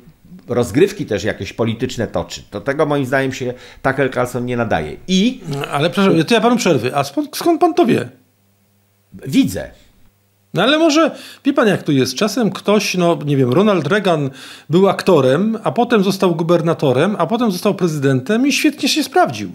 rozgrywki 0.48 1.06
też 1.06 1.24
jakieś 1.24 1.52
polityczne 1.52 2.06
toczy. 2.06 2.42
Do 2.52 2.60
tego 2.60 2.86
moim 2.86 3.06
zdaniem 3.06 3.32
się 3.32 3.54
Tucker 3.82 4.12
Carlson 4.14 4.46
nie 4.46 4.56
nadaje. 4.56 4.96
I... 5.08 5.40
Ale 5.70 5.90
przepraszam, 5.90 6.24
to 6.24 6.34
ja 6.34 6.40
panu 6.40 6.56
przerwy. 6.56 6.96
A 6.96 7.04
skąd, 7.04 7.36
skąd 7.36 7.60
pan 7.60 7.74
to 7.74 7.86
wie? 7.86 8.08
Widzę. 9.26 9.70
No 10.54 10.62
ale 10.62 10.78
może, 10.78 11.16
wie 11.44 11.52
pan 11.52 11.68
jak 11.68 11.82
to 11.82 11.92
jest, 11.92 12.14
czasem 12.14 12.50
ktoś, 12.50 12.94
no 12.94 13.18
nie 13.26 13.36
wiem, 13.36 13.52
Ronald 13.52 13.86
Reagan 13.86 14.30
był 14.70 14.88
aktorem, 14.88 15.58
a 15.64 15.72
potem 15.72 16.04
został 16.04 16.34
gubernatorem, 16.34 17.16
a 17.18 17.26
potem 17.26 17.52
został 17.52 17.74
prezydentem 17.74 18.46
i 18.46 18.52
świetnie 18.52 18.88
się 18.88 19.04
sprawdził. 19.04 19.52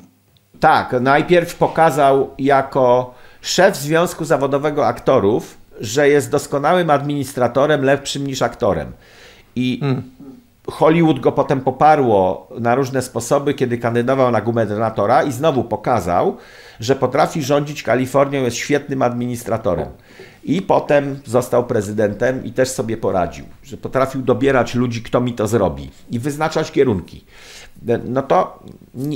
Tak, 0.60 0.96
najpierw 1.02 1.56
pokazał 1.56 2.30
jako 2.40 3.14
szef 3.42 3.78
Związku 3.78 4.26
Zawodowego 4.26 4.88
Aktorów, 4.88 5.58
że 5.80 6.10
jest 6.10 6.32
doskonałym 6.32 6.90
administratorem, 6.90 7.84
lepszym 7.84 8.28
niż 8.28 8.42
aktorem. 8.42 8.92
I 9.56 9.80
hmm. 9.80 10.04
Hollywood 10.68 11.20
go 11.20 11.32
potem 11.32 11.62
poparło 11.62 12.48
na 12.60 12.76
różne 12.76 13.02
sposoby, 13.02 13.54
kiedy 13.54 13.78
kandydował 13.78 14.32
na 14.32 14.42
gubernatora 14.42 15.24
i 15.24 15.32
znowu 15.32 15.64
pokazał, 15.64 16.38
że 16.80 16.96
potrafi 16.96 17.44
rządzić 17.44 17.84
Kalifornią, 17.84 18.44
jest 18.44 18.58
świetnym 18.58 19.02
administratorem. 19.02 19.88
I 20.44 20.62
potem 20.62 21.20
został 21.26 21.66
prezydentem 21.66 22.46
i 22.46 22.52
też 22.52 22.70
sobie 22.70 22.98
poradził, 22.98 23.46
że 23.64 23.78
potrafił 23.78 24.22
dobierać 24.22 24.76
ludzi, 24.76 25.02
kto 25.02 25.22
mi 25.22 25.34
to 25.34 25.48
zrobi 25.48 25.92
i 26.12 26.20
wyznaczać 26.20 26.72
kierunki. 26.72 27.26
No 28.06 28.22
to 28.22 28.60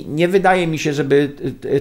nie 0.08 0.28
wydaje 0.28 0.68
mi 0.68 0.80
się, 0.80 0.94
żeby 0.94 1.36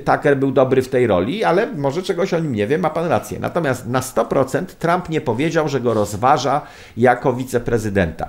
Tucker 0.05 0.37
był 0.37 0.53
dobry 0.53 0.83
w 0.83 0.89
tej 0.89 1.07
roli, 1.07 1.45
ale 1.45 1.73
może 1.73 2.03
czegoś 2.03 2.35
o 2.35 2.39
nim 2.39 2.55
nie 2.55 2.67
wiem, 2.67 2.81
ma 2.81 2.91
pan 2.91 3.07
rację. 3.07 3.39
Natomiast 3.41 3.87
na 3.87 4.01
100% 4.01 4.65
Trump 4.65 5.09
nie 5.09 5.21
powiedział, 5.21 5.69
że 5.69 5.81
go 5.81 5.95
rozważa 5.95 6.61
jako 6.97 7.33
wiceprezydenta. 7.33 8.29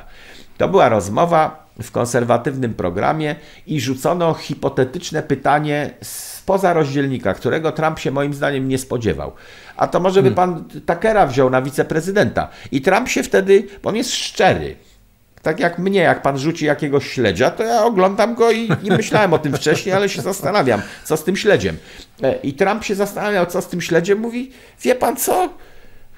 To 0.58 0.70
była 0.70 0.90
rozmowa 0.90 1.66
w 1.82 1.92
konserwatywnym 1.92 2.74
programie 2.74 3.36
i 3.68 3.82
rzucono 3.82 4.34
hipotetyczne 4.34 5.24
pytanie 5.24 5.90
spoza 6.02 6.74
rozdzielnika, 6.74 7.34
którego 7.34 7.72
Trump 7.72 8.00
się 8.00 8.12
moim 8.12 8.34
zdaniem 8.34 8.68
nie 8.68 8.78
spodziewał. 8.78 9.32
A 9.78 9.88
to 9.88 10.00
może 10.00 10.24
by 10.24 10.34
hmm. 10.34 10.36
pan 10.36 10.82
Takera 10.86 11.28
wziął 11.28 11.50
na 11.50 11.62
wiceprezydenta. 11.62 12.50
I 12.72 12.82
Trump 12.82 13.10
się 13.10 13.24
wtedy, 13.24 13.68
bo 13.84 13.90
on 13.90 13.96
jest 13.96 14.12
szczery. 14.12 14.76
Tak 15.42 15.60
jak 15.60 15.80
mnie, 15.80 16.00
jak 16.00 16.22
pan 16.22 16.38
rzuci 16.38 16.66
jakiegoś 16.66 17.08
śledzia, 17.08 17.52
to 17.52 17.64
ja 17.64 17.84
oglądam 17.84 18.36
go 18.36 18.52
i 18.52 18.70
nie 18.84 18.98
myślałem 18.98 19.34
o 19.34 19.38
tym 19.38 19.54
wcześniej, 19.54 19.96
ale 19.96 20.10
się 20.10 20.22
zastanawiam, 20.22 20.82
co 21.04 21.18
z 21.18 21.24
tym 21.24 21.36
śledziem. 21.36 21.78
E, 22.24 22.36
I 22.36 22.54
Trump 22.54 22.84
się 22.84 22.96
zastanawiał, 22.96 23.46
co 23.46 23.62
z 23.62 23.68
tym 23.68 23.82
śledziem. 23.82 24.20
Mówi, 24.20 24.52
wie 24.82 24.96
pan 24.96 25.18
co, 25.18 25.50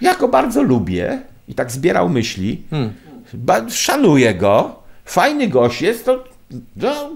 ja 0.01 0.15
go 0.15 0.27
bardzo 0.27 0.63
lubię. 0.63 1.21
I 1.47 1.55
tak 1.55 1.71
zbierał 1.71 2.09
myśli. 2.09 2.63
Hmm 2.69 3.06
szanuję 3.69 4.35
go, 4.35 4.75
fajny 5.05 5.47
gość 5.47 5.81
jest, 5.81 6.05
to, 6.05 6.23
to 6.81 7.09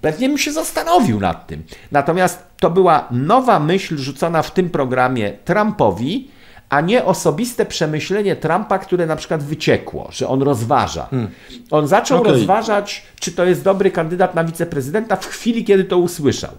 pewnie 0.00 0.28
bym 0.28 0.38
się 0.38 0.52
zastanowił 0.52 1.20
nad 1.20 1.46
tym. 1.46 1.62
Natomiast 1.92 2.42
to 2.60 2.70
była 2.70 3.08
nowa 3.10 3.60
myśl 3.60 3.96
rzucona 3.96 4.42
w 4.42 4.50
tym 4.50 4.70
programie 4.70 5.32
Trumpowi, 5.44 6.28
a 6.68 6.80
nie 6.80 7.04
osobiste 7.04 7.66
przemyślenie 7.66 8.36
Trumpa, 8.36 8.78
które 8.78 9.06
na 9.06 9.16
przykład 9.16 9.42
wyciekło, 9.42 10.08
że 10.12 10.28
on 10.28 10.42
rozważa. 10.42 11.06
Hmm. 11.06 11.30
On 11.70 11.88
zaczął 11.88 12.20
okay. 12.20 12.32
rozważać, 12.32 13.02
czy 13.20 13.32
to 13.32 13.44
jest 13.44 13.62
dobry 13.62 13.90
kandydat 13.90 14.34
na 14.34 14.44
wiceprezydenta 14.44 15.16
w 15.16 15.26
chwili, 15.26 15.64
kiedy 15.64 15.84
to 15.84 15.98
usłyszał. 15.98 16.50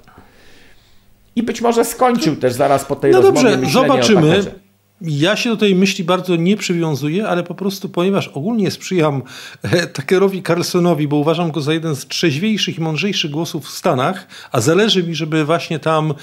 I 1.36 1.44
być 1.44 1.62
może 1.62 1.86
skończył 1.86 2.36
też 2.36 2.54
zaraz 2.54 2.86
po 2.86 2.96
tej 2.96 3.12
no 3.12 3.22
rozmowie. 3.22 3.50
No 3.50 3.58
dobrze, 3.58 3.72
zobaczymy. 3.72 4.65
Ja 5.08 5.36
się 5.36 5.50
do 5.50 5.58
tej 5.58 5.76
myśli 5.76 6.04
bardzo 6.04 6.36
nie 6.36 6.58
przywiązuję, 6.58 7.28
ale 7.28 7.44
po 7.44 7.56
prostu, 7.56 7.90
ponieważ 7.90 8.28
ogólnie 8.28 8.72
sprzyjam 8.72 9.22
e, 9.64 9.88
Tuckerowi 9.88 10.44
Carlsonowi, 10.44 11.08
bo 11.08 11.16
uważam 11.16 11.52
go 11.52 11.62
za 11.62 11.74
jeden 11.74 11.96
z 11.96 12.08
trzeźwiejszych 12.08 12.78
i 12.78 12.82
mądrzejszych 12.82 13.32
głosów 13.32 13.66
w 13.66 13.70
Stanach, 13.70 14.28
a 14.52 14.62
zależy 14.62 15.04
mi, 15.04 15.16
żeby 15.16 15.46
właśnie 15.46 15.80
tam 15.80 16.12
e, 16.12 16.14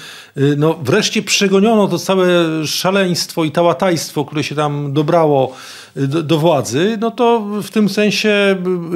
no, 0.57 0.79
wreszcie 0.83 1.21
przegoniono 1.21 1.87
to 1.87 1.99
całe 1.99 2.27
szaleństwo 2.67 3.43
i 3.43 3.51
tałatajstwo, 3.51 4.25
które 4.25 4.43
się 4.43 4.55
tam 4.55 4.93
dobrało 4.93 5.55
do, 5.95 6.23
do, 6.23 6.37
władzy, 6.37 6.97
no 7.01 7.11
to 7.11 7.39
w 7.63 7.69
tym 7.69 7.89
sensie 7.89 8.55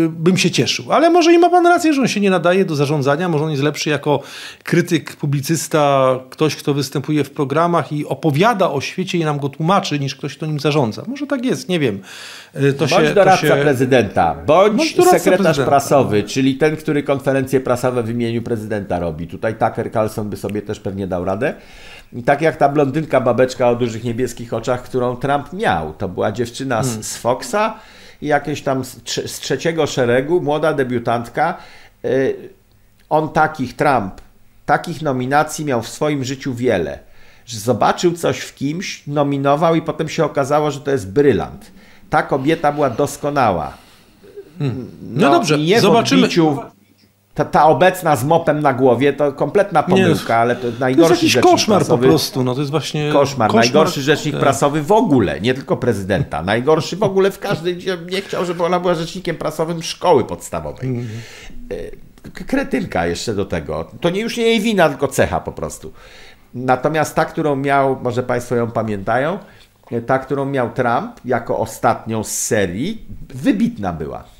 bym 0.09 0.37
się 0.37 0.51
cieszył. 0.51 0.91
Ale 0.91 1.09
może 1.09 1.33
i 1.33 1.37
ma 1.37 1.49
pan 1.49 1.67
rację, 1.67 1.93
że 1.93 2.01
on 2.01 2.07
się 2.07 2.19
nie 2.19 2.29
nadaje 2.29 2.65
do 2.65 2.75
zarządzania, 2.75 3.29
może 3.29 3.45
on 3.45 3.51
jest 3.51 3.63
lepszy 3.63 3.89
jako 3.89 4.21
krytyk, 4.63 5.15
publicysta, 5.15 6.15
ktoś, 6.29 6.55
kto 6.55 6.73
występuje 6.73 7.23
w 7.23 7.31
programach 7.31 7.91
i 7.91 8.05
opowiada 8.05 8.71
o 8.71 8.81
świecie 8.81 9.17
i 9.17 9.25
nam 9.25 9.39
go 9.39 9.49
tłumaczy, 9.49 9.99
niż 9.99 10.15
ktoś, 10.15 10.37
kto 10.37 10.45
nim 10.45 10.59
zarządza. 10.59 11.03
Może 11.07 11.27
tak 11.27 11.45
jest, 11.45 11.69
nie 11.69 11.79
wiem. 11.79 11.99
E, 12.53 12.73
to 12.73 12.87
bądź 12.87 12.91
się, 12.91 13.13
doradca 13.13 13.47
się... 13.47 13.61
prezydenta, 13.61 14.35
bądź, 14.45 14.77
bądź 14.77 15.09
sekretarz 15.09 15.21
prezydenta. 15.23 15.65
prasowy, 15.65 16.23
czyli 16.23 16.55
ten, 16.55 16.77
który 16.77 17.03
konferencje 17.03 17.59
prasowe 17.59 18.03
w 18.03 18.09
imieniu 18.09 18.41
prezydenta 18.41 18.99
robi. 18.99 19.27
Tutaj 19.27 19.55
Tucker 19.55 19.91
Carlson 19.91 20.29
by 20.29 20.37
sobie 20.37 20.61
też 20.61 20.79
pewnie 20.79 21.07
dał 21.07 21.25
radę. 21.25 21.53
I 22.13 22.23
tak 22.23 22.41
jak 22.41 22.57
ta 22.57 22.69
blondynka 22.69 23.21
babeczka 23.21 23.69
o 23.69 23.75
dużych 23.75 24.03
niebieskich 24.03 24.53
oczach, 24.53 24.83
którą 24.83 25.15
Trump 25.15 25.53
miał. 25.53 25.93
To 25.93 26.09
była 26.09 26.31
dziewczyna 26.31 26.83
z, 26.83 26.87
hmm. 26.87 27.03
z 27.03 27.17
Foxa 27.17 27.79
i 28.21 28.27
jakieś 28.27 28.61
tam 28.61 28.85
z, 28.85 28.95
z 29.25 29.39
trzeciego 29.39 29.87
szeregu, 29.87 30.41
młoda 30.41 30.73
debiutantka. 30.73 31.57
Y, 32.05 32.49
on 33.09 33.29
takich, 33.29 33.75
Trump, 33.75 34.13
takich 34.65 35.01
nominacji 35.01 35.65
miał 35.65 35.81
w 35.81 35.89
swoim 35.89 36.23
życiu 36.23 36.53
wiele. 36.53 36.99
Że 37.45 37.59
zobaczył 37.59 38.13
coś 38.13 38.39
w 38.39 38.55
kimś, 38.55 39.07
nominował 39.07 39.75
i 39.75 39.81
potem 39.81 40.09
się 40.09 40.25
okazało, 40.25 40.71
że 40.71 40.79
to 40.79 40.91
jest 40.91 41.11
brylant. 41.11 41.71
Ta 42.09 42.23
kobieta 42.23 42.71
była 42.71 42.89
doskonała. 42.89 43.73
Hmm. 44.59 44.91
No, 45.01 45.29
no 45.29 45.31
dobrze, 45.31 45.57
zobaczymy 45.79 46.29
ta, 47.37 47.45
ta 47.45 47.65
obecna 47.65 48.15
z 48.15 48.23
mopem 48.23 48.59
na 48.59 48.73
głowie 48.73 49.13
to 49.13 49.31
kompletna 49.31 49.83
pomyłka, 49.83 50.33
nie, 50.33 50.39
ale 50.39 50.55
to 50.55 50.67
najgorszy 50.79 51.15
to 51.15 51.21
jest 51.23 51.35
jakiś 51.35 51.51
koszmar 51.51 51.77
prasowy, 51.77 52.03
po 52.03 52.09
prostu, 52.09 52.43
no 52.43 52.53
to 52.53 52.59
jest 52.59 52.71
właśnie 52.71 53.09
koszmar. 53.13 53.47
koszmar. 53.47 53.65
Najgorszy 53.65 54.01
rzecznik 54.01 54.33
tak. 54.33 54.41
prasowy 54.41 54.81
w 54.81 54.91
ogóle, 54.91 55.41
nie 55.41 55.53
tylko 55.53 55.77
prezydenta. 55.77 56.41
Najgorszy 56.41 56.95
w 56.95 57.03
ogóle 57.03 57.31
w 57.31 57.39
każdym, 57.39 57.79
nie 58.11 58.21
chciał, 58.21 58.45
żeby 58.45 58.63
ona 58.63 58.79
była 58.79 58.93
rzecznikiem 58.93 59.35
prasowym 59.35 59.83
szkoły 59.83 60.23
podstawowej. 60.23 60.89
Mm. 60.89 61.07
Kretynka 62.47 63.07
jeszcze 63.07 63.33
do 63.33 63.45
tego. 63.45 63.91
To 64.01 64.09
nie, 64.09 64.21
już 64.21 64.37
nie 64.37 64.43
jej 64.43 64.59
wina, 64.59 64.89
tylko 64.89 65.07
cecha 65.07 65.39
po 65.39 65.51
prostu. 65.51 65.93
Natomiast 66.53 67.15
ta, 67.15 67.25
którą 67.25 67.55
miał, 67.55 67.99
może 68.03 68.23
Państwo 68.23 68.55
ją 68.55 68.71
pamiętają, 68.71 69.39
ta, 70.05 70.19
którą 70.19 70.45
miał 70.45 70.69
Trump 70.69 71.11
jako 71.25 71.59
ostatnią 71.59 72.23
z 72.23 72.31
serii, 72.31 73.05
wybitna 73.29 73.93
była 73.93 74.36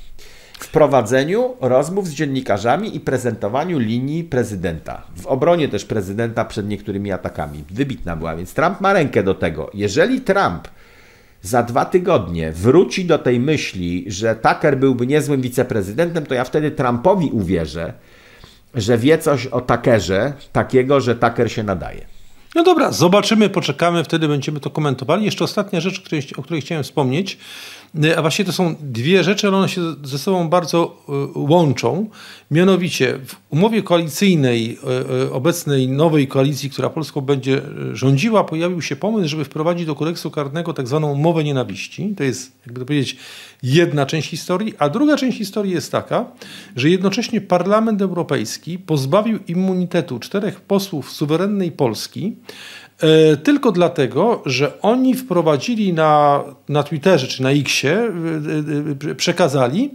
w 0.58 0.70
prowadzeniu 0.70 1.54
rozmów 1.60 2.08
z 2.08 2.14
dziennikarzami 2.14 2.96
i 2.96 3.00
prezentowaniu 3.00 3.78
linii 3.78 4.24
prezydenta. 4.24 5.02
W 5.16 5.26
obronie 5.26 5.68
też 5.68 5.84
prezydenta 5.84 6.44
przed 6.44 6.68
niektórymi 6.68 7.12
atakami. 7.12 7.64
Wybitna 7.70 8.16
była, 8.16 8.36
więc 8.36 8.54
Trump 8.54 8.80
ma 8.80 8.92
rękę 8.92 9.22
do 9.22 9.34
tego. 9.34 9.70
Jeżeli 9.74 10.20
Trump 10.20 10.68
za 11.42 11.62
dwa 11.62 11.84
tygodnie 11.84 12.52
wróci 12.52 13.04
do 13.04 13.18
tej 13.18 13.40
myśli, 13.40 14.04
że 14.06 14.36
Tucker 14.36 14.78
byłby 14.78 15.06
niezłym 15.06 15.40
wiceprezydentem, 15.40 16.26
to 16.26 16.34
ja 16.34 16.44
wtedy 16.44 16.70
Trumpowi 16.70 17.30
uwierzę, 17.30 17.92
że 18.74 18.98
wie 18.98 19.18
coś 19.18 19.46
o 19.46 19.60
Tuckerze, 19.60 20.32
takiego, 20.52 21.00
że 21.00 21.14
Tucker 21.14 21.52
się 21.52 21.62
nadaje. 21.62 22.06
No 22.54 22.64
dobra, 22.64 22.92
zobaczymy, 22.92 23.48
poczekamy, 23.48 24.04
wtedy 24.04 24.28
będziemy 24.28 24.60
to 24.60 24.70
komentowali. 24.70 25.24
Jeszcze 25.24 25.44
ostatnia 25.44 25.80
rzecz, 25.80 26.02
o 26.36 26.42
której 26.42 26.62
chciałem 26.62 26.84
wspomnieć, 26.84 27.38
a 28.16 28.20
właściwie 28.20 28.46
to 28.46 28.52
są 28.52 28.74
dwie 28.80 29.24
rzeczy, 29.24 29.48
ale 29.48 29.56
one 29.56 29.68
się 29.68 29.80
ze 30.04 30.18
sobą 30.18 30.48
bardzo 30.48 30.96
e, 31.08 31.12
łączą. 31.38 32.08
Mianowicie 32.50 33.18
w 33.26 33.36
umowie 33.50 33.82
koalicyjnej 33.82 34.78
e, 35.26 35.32
obecnej 35.32 35.88
nowej 35.88 36.28
koalicji, 36.28 36.70
która 36.70 36.90
Polską 36.90 37.20
będzie 37.20 37.62
rządziła, 37.92 38.44
pojawił 38.44 38.82
się 38.82 38.96
pomysł, 38.96 39.28
żeby 39.28 39.44
wprowadzić 39.44 39.86
do 39.86 39.94
kodeksu 39.94 40.30
karnego 40.30 40.74
tak 40.74 40.88
zwaną 40.88 41.14
mowę 41.14 41.44
nienawiści. 41.44 42.14
To 42.16 42.24
jest, 42.24 42.52
jakby 42.66 42.80
to 42.80 42.86
powiedzieć, 42.86 43.16
jedna 43.62 44.06
część 44.06 44.30
historii, 44.30 44.74
a 44.78 44.88
druga 44.88 45.16
część 45.16 45.38
historii 45.38 45.72
jest 45.72 45.92
taka, 45.92 46.24
że 46.76 46.90
jednocześnie 46.90 47.40
Parlament 47.40 48.02
Europejski 48.02 48.78
pozbawił 48.78 49.38
immunitetu 49.48 50.18
czterech 50.18 50.60
posłów 50.60 51.12
suwerennej 51.12 51.72
Polski, 51.72 52.36
tylko 53.42 53.72
dlatego, 53.72 54.42
że 54.46 54.82
oni 54.82 55.14
wprowadzili 55.14 55.92
na, 55.92 56.44
na 56.68 56.82
Twitterze 56.82 57.26
czy 57.26 57.42
na 57.42 57.50
Xie, 57.50 57.92
e, 57.92 59.10
e, 59.10 59.14
przekazali, 59.14 59.90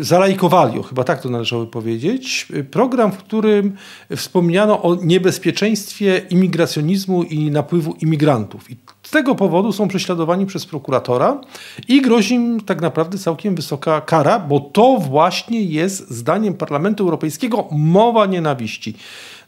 zalajkowali, 0.00 0.82
chyba 0.88 1.04
tak 1.04 1.20
to 1.20 1.28
należało 1.30 1.66
powiedzieć, 1.66 2.48
program, 2.70 3.12
w 3.12 3.16
którym 3.16 3.76
wspomniano 4.16 4.82
o 4.82 4.94
niebezpieczeństwie 4.94 6.22
imigracjonizmu 6.30 7.22
i 7.22 7.50
napływu 7.50 7.96
imigrantów. 8.00 8.70
I 8.70 8.76
z 9.02 9.10
tego 9.10 9.34
powodu 9.34 9.72
są 9.72 9.88
prześladowani 9.88 10.46
przez 10.46 10.66
prokuratora 10.66 11.40
i 11.88 12.02
grozi 12.02 12.34
im 12.34 12.60
tak 12.60 12.80
naprawdę 12.80 13.18
całkiem 13.18 13.54
wysoka 13.54 14.00
kara, 14.00 14.38
bo 14.38 14.60
to 14.60 14.98
właśnie 14.98 15.62
jest 15.62 16.10
zdaniem 16.10 16.54
Parlamentu 16.54 17.04
Europejskiego 17.04 17.68
mowa 17.70 18.26
nienawiści. 18.26 18.94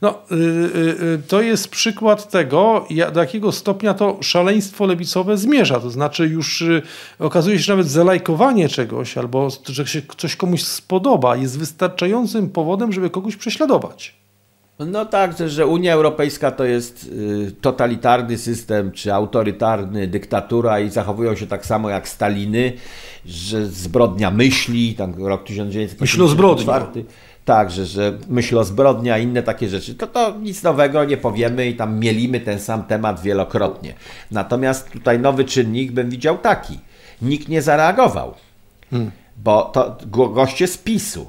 No, 0.03 0.19
yy, 0.31 0.37
yy, 1.01 1.23
to 1.29 1.41
jest 1.41 1.69
przykład 1.69 2.31
tego, 2.31 2.87
do 3.13 3.21
jakiego 3.21 3.53
stopnia 3.53 3.95
to 3.95 4.19
szaleństwo 4.21 4.87
lewicowe 4.87 5.37
zmierza. 5.37 5.81
To 5.81 5.91
znaczy, 5.91 6.27
już 6.27 6.61
yy, 6.61 6.83
okazuje 7.19 7.59
się, 7.59 7.65
że 7.65 7.73
nawet 7.73 7.89
zalajkowanie 7.89 8.69
czegoś 8.69 9.19
albo 9.19 9.49
że 9.67 9.87
się 9.87 10.03
coś 10.17 10.37
komuś 10.37 10.63
spodoba 10.63 11.37
jest 11.37 11.59
wystarczającym 11.59 12.51
powodem, 12.51 12.93
żeby 12.93 13.11
kogoś 13.11 13.37
prześladować. 13.37 14.19
No 14.87 15.05
tak, 15.05 15.35
że 15.47 15.67
Unia 15.67 15.93
Europejska 15.93 16.51
to 16.51 16.65
jest 16.65 17.05
y, 17.05 17.53
totalitarny 17.61 18.39
system, 18.39 18.93
czy 18.93 19.15
autorytarny, 19.15 20.07
dyktatura 20.07 20.81
i 20.81 20.91
zachowują 20.91 21.37
się 21.37 21.47
tak 21.47 21.67
samo 21.67 21.91
jak 21.91 22.09
Staliny, 22.09 22.73
że 23.27 23.67
zbrodnia 23.67 24.31
myśli, 24.31 24.95
tam 24.95 25.27
rok 25.27 25.45
1954. 25.45 27.05
Tak, 27.49 27.71
że, 27.71 27.87
że 27.87 28.19
myśl 28.29 28.59
o 28.59 28.65
zbrodnia 28.65 29.19
i 29.19 29.23
inne 29.23 29.43
takie 29.43 29.69
rzeczy, 29.69 29.95
to 29.95 30.07
to 30.07 30.39
nic 30.41 30.63
nowego 30.63 31.05
nie 31.05 31.17
powiemy 31.17 31.67
i 31.67 31.77
tam 31.77 31.99
mielimy 31.99 32.41
ten 32.41 32.61
sam 32.61 32.83
temat 32.83 33.21
wielokrotnie. 33.21 33.95
Natomiast 34.31 34.91
tutaj 34.91 35.19
nowy 35.19 35.45
czynnik 35.45 35.93
bym 35.93 36.11
widział 36.11 36.39
taki. 36.39 36.81
Nikt 37.23 37.49
nie 37.49 37.63
zareagował, 37.63 38.35
hmm. 38.91 39.11
bo 39.37 39.63
to 39.63 39.97
goście 40.09 40.67
z 40.67 40.79
PiSu. 40.79 41.27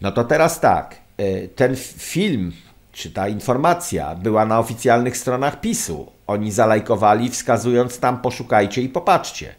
No 0.00 0.12
to 0.12 0.24
teraz 0.24 0.60
tak, 0.60 0.96
y, 1.20 1.48
ten 1.56 1.76
film 1.98 2.52
czy 2.92 3.10
ta 3.10 3.28
informacja 3.28 4.14
była 4.14 4.46
na 4.46 4.58
oficjalnych 4.58 5.16
stronach 5.16 5.60
PiSu. 5.60 6.12
Oni 6.26 6.52
zalajkowali, 6.52 7.30
wskazując 7.30 7.98
tam 7.98 8.20
poszukajcie 8.20 8.82
i 8.82 8.88
popatrzcie. 8.88 9.54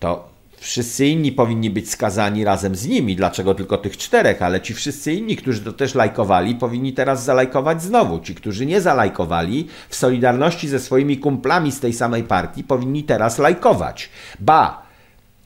To 0.00 0.33
wszyscy 0.64 1.06
inni 1.06 1.32
powinni 1.32 1.70
być 1.70 1.90
skazani 1.90 2.44
razem 2.44 2.74
z 2.74 2.86
nimi. 2.86 3.16
Dlaczego 3.16 3.54
tylko 3.54 3.78
tych 3.78 3.96
czterech? 3.96 4.42
Ale 4.42 4.60
ci 4.60 4.74
wszyscy 4.74 5.12
inni, 5.12 5.36
którzy 5.36 5.60
to 5.60 5.72
też 5.72 5.94
lajkowali, 5.94 6.54
powinni 6.54 6.92
teraz 6.92 7.24
zalajkować 7.24 7.82
znowu. 7.82 8.20
Ci, 8.20 8.34
którzy 8.34 8.66
nie 8.66 8.80
zalajkowali, 8.80 9.68
w 9.88 9.96
solidarności 9.96 10.68
ze 10.68 10.80
swoimi 10.80 11.18
kumplami 11.18 11.72
z 11.72 11.80
tej 11.80 11.92
samej 11.92 12.22
partii, 12.22 12.64
powinni 12.64 13.02
teraz 13.02 13.38
lajkować. 13.38 14.10
Ba, 14.40 14.82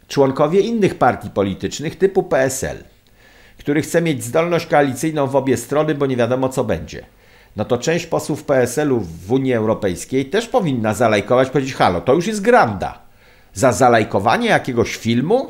członkowie 0.09 0.61
innych 0.61 0.95
partii 0.95 1.31
politycznych 1.31 1.97
typu 1.97 2.23
PSL, 2.23 2.77
który 3.59 3.83
chce 3.83 4.03
mieć 4.03 4.25
zdolność 4.25 4.67
koalicyjną 4.67 5.27
w 5.27 5.37
obie 5.37 5.57
strony, 5.57 5.95
bo 5.95 6.07
nie 6.07 6.17
wiadomo 6.17 6.49
co 6.49 6.65
będzie 6.65 7.05
no 7.57 7.65
to 7.65 7.79
część 7.79 8.07
posłów 8.07 8.45
PSL-u 8.45 9.01
w 9.01 9.33
Unii 9.33 9.55
Europejskiej 9.55 10.27
też 10.27 10.49
powinna 10.49 10.95
zalajkować, 10.95 11.51
powiedzieć, 11.51 11.75
halo, 11.75 12.01
to 12.01 12.15
już 12.15 12.27
jest 12.27 12.41
granda. 12.41 13.08
Za 13.59 13.73
zalajkowanie 13.73 14.49
jakiegoś 14.49 14.97
filmu, 14.97 15.49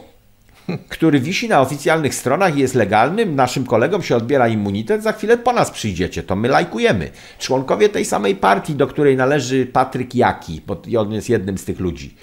który 0.88 1.20
wisi 1.20 1.48
na 1.48 1.60
oficjalnych 1.60 2.14
stronach 2.14 2.56
i 2.56 2.60
jest 2.60 2.74
legalnym, 2.74 3.34
naszym 3.34 3.66
kolegom 3.66 4.02
się 4.02 4.16
odbiera 4.16 4.48
immunitet, 4.48 5.02
za 5.02 5.12
chwilę 5.12 5.38
po 5.38 5.52
nas 5.52 5.70
przyjdziecie, 5.70 6.22
to 6.22 6.36
my 6.36 6.48
lajkujemy. 6.48 7.10
Członkowie 7.38 7.88
tej 7.88 8.04
samej 8.04 8.36
partii, 8.36 8.74
do 8.74 8.86
której 8.86 9.16
należy 9.16 9.66
Patryk 9.66 10.14
Jaki, 10.14 10.62
bo 10.66 10.82
on 10.98 11.12
jest 11.12 11.28
jednym 11.28 11.58
z 11.58 11.64
tych 11.64 11.80
ludzi, 11.80 12.14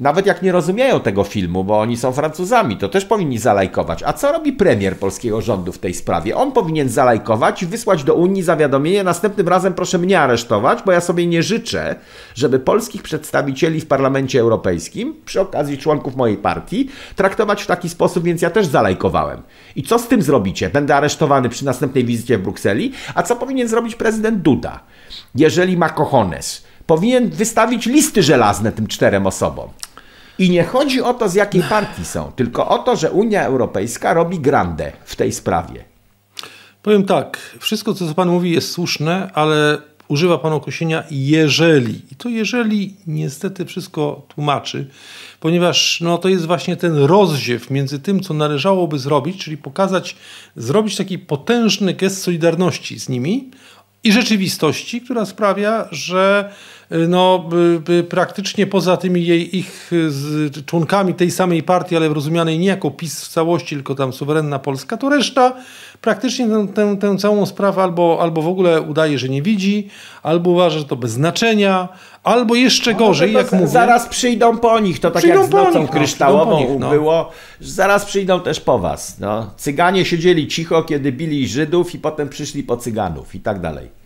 nawet 0.00 0.26
jak 0.26 0.42
nie 0.42 0.52
rozumieją 0.52 1.00
tego 1.00 1.24
filmu, 1.24 1.64
bo 1.64 1.80
oni 1.80 1.96
są 1.96 2.12
Francuzami, 2.12 2.76
to 2.76 2.88
też 2.88 3.04
powinni 3.04 3.38
zalajkować. 3.38 4.02
A 4.02 4.12
co 4.12 4.32
robi 4.32 4.52
premier 4.52 4.96
polskiego 4.96 5.40
rządu 5.40 5.72
w 5.72 5.78
tej 5.78 5.94
sprawie? 5.94 6.36
On 6.36 6.52
powinien 6.52 6.88
zalajkować 6.88 7.64
wysłać 7.64 8.04
do 8.04 8.14
Unii 8.14 8.42
zawiadomienie. 8.42 9.04
Następnym 9.04 9.48
razem 9.48 9.74
proszę 9.74 9.98
mnie 9.98 10.20
aresztować, 10.20 10.78
bo 10.86 10.92
ja 10.92 11.00
sobie 11.00 11.26
nie 11.26 11.42
życzę, 11.42 11.96
żeby 12.34 12.58
polskich 12.58 13.02
przedstawicieli 13.02 13.80
w 13.80 13.86
Parlamencie 13.86 14.40
Europejskim, 14.40 15.14
przy 15.24 15.40
okazji 15.40 15.78
członków 15.78 16.16
mojej 16.16 16.36
partii, 16.36 16.88
traktować 17.16 17.62
w 17.62 17.66
taki 17.66 17.88
sposób, 17.88 18.24
więc 18.24 18.42
ja 18.42 18.50
też 18.50 18.66
zalajkowałem. 18.66 19.42
I 19.76 19.82
co 19.82 19.98
z 19.98 20.08
tym 20.08 20.22
zrobicie? 20.22 20.70
Będę 20.70 20.96
aresztowany 20.96 21.48
przy 21.48 21.64
następnej 21.64 22.04
wizycie 22.04 22.38
w 22.38 22.42
Brukseli? 22.42 22.92
A 23.14 23.22
co 23.22 23.36
powinien 23.36 23.68
zrobić 23.68 23.94
prezydent 23.94 24.42
Duda? 24.42 24.80
Jeżeli 25.34 25.76
ma 25.76 25.88
cojones 25.88 26.69
powinien 26.90 27.30
wystawić 27.30 27.86
listy 27.86 28.22
żelazne 28.22 28.72
tym 28.72 28.86
czterem 28.86 29.26
osobom. 29.26 29.68
I 30.38 30.50
nie 30.50 30.64
chodzi 30.64 31.02
o 31.02 31.14
to, 31.14 31.28
z 31.28 31.34
jakiej 31.34 31.62
partii 31.62 32.04
są, 32.04 32.32
tylko 32.36 32.68
o 32.68 32.78
to, 32.78 32.96
że 32.96 33.10
Unia 33.10 33.44
Europejska 33.44 34.14
robi 34.14 34.40
grandę 34.40 34.92
w 35.04 35.16
tej 35.16 35.32
sprawie. 35.32 35.84
Powiem 36.82 37.04
tak, 37.04 37.38
wszystko 37.60 37.94
co 37.94 38.14
pan 38.14 38.28
mówi 38.28 38.50
jest 38.50 38.72
słuszne, 38.72 39.30
ale 39.34 39.78
używa 40.08 40.38
pan 40.38 40.52
określenia 40.52 41.04
jeżeli. 41.10 42.02
I 42.12 42.16
to 42.16 42.28
jeżeli 42.28 42.96
niestety 43.06 43.66
wszystko 43.66 44.22
tłumaczy, 44.28 44.86
ponieważ 45.40 46.00
no, 46.00 46.18
to 46.18 46.28
jest 46.28 46.46
właśnie 46.46 46.76
ten 46.76 46.96
rozziew 46.96 47.70
między 47.70 47.98
tym, 47.98 48.20
co 48.20 48.34
należałoby 48.34 48.98
zrobić, 48.98 49.44
czyli 49.44 49.56
pokazać, 49.56 50.16
zrobić 50.56 50.96
taki 50.96 51.18
potężny 51.18 51.94
gest 51.94 52.22
solidarności 52.22 53.00
z 53.00 53.08
nimi 53.08 53.50
i 54.04 54.12
rzeczywistości, 54.12 55.00
która 55.00 55.26
sprawia, 55.26 55.88
że 55.90 56.52
no, 57.08 57.48
praktycznie 58.08 58.66
poza 58.66 58.96
tymi 58.96 59.26
jej, 59.26 59.56
ich 59.56 59.90
członkami 60.66 61.14
tej 61.14 61.30
samej 61.30 61.62
partii, 61.62 61.96
ale 61.96 62.08
rozumianej 62.08 62.58
nie 62.58 62.66
jako 62.66 62.90
PiS 62.90 63.24
w 63.24 63.28
całości, 63.28 63.74
tylko 63.74 63.94
tam 63.94 64.12
suwerenna 64.12 64.58
Polska, 64.58 64.96
to 64.96 65.08
reszta 65.08 65.52
praktycznie 66.00 66.48
tę, 66.48 66.68
tę, 66.68 66.96
tę 66.96 67.16
całą 67.16 67.46
sprawę 67.46 67.82
albo, 67.82 68.18
albo 68.20 68.42
w 68.42 68.48
ogóle 68.48 68.82
udaje, 68.82 69.18
że 69.18 69.28
nie 69.28 69.42
widzi, 69.42 69.88
albo 70.22 70.50
uważa, 70.50 70.78
że 70.78 70.84
to 70.84 70.96
bez 70.96 71.10
znaczenia, 71.12 71.88
albo 72.24 72.54
jeszcze 72.54 72.92
no, 72.92 72.98
gorzej, 72.98 73.32
jak 73.32 73.52
mówię. 73.52 73.68
Zaraz 73.68 74.08
przyjdą 74.08 74.58
po 74.58 74.80
nich, 74.80 75.00
to 75.00 75.10
tak 75.10 75.24
jak 75.24 75.46
z 75.46 75.50
nocą 75.50 75.80
nich, 75.80 75.88
no, 75.88 75.98
kryształową 75.98 76.50
no, 76.50 76.58
nich, 76.58 76.68
no. 76.78 76.90
było, 76.90 77.30
zaraz 77.60 78.04
przyjdą 78.04 78.40
też 78.40 78.60
po 78.60 78.78
was. 78.78 79.18
No. 79.20 79.50
Cyganie 79.56 80.04
siedzieli 80.04 80.48
cicho, 80.48 80.82
kiedy 80.82 81.12
bili 81.12 81.48
Żydów 81.48 81.94
i 81.94 81.98
potem 81.98 82.28
przyszli 82.28 82.62
po 82.62 82.76
Cyganów 82.76 83.34
i 83.34 83.40
tak 83.40 83.60
dalej. 83.60 83.99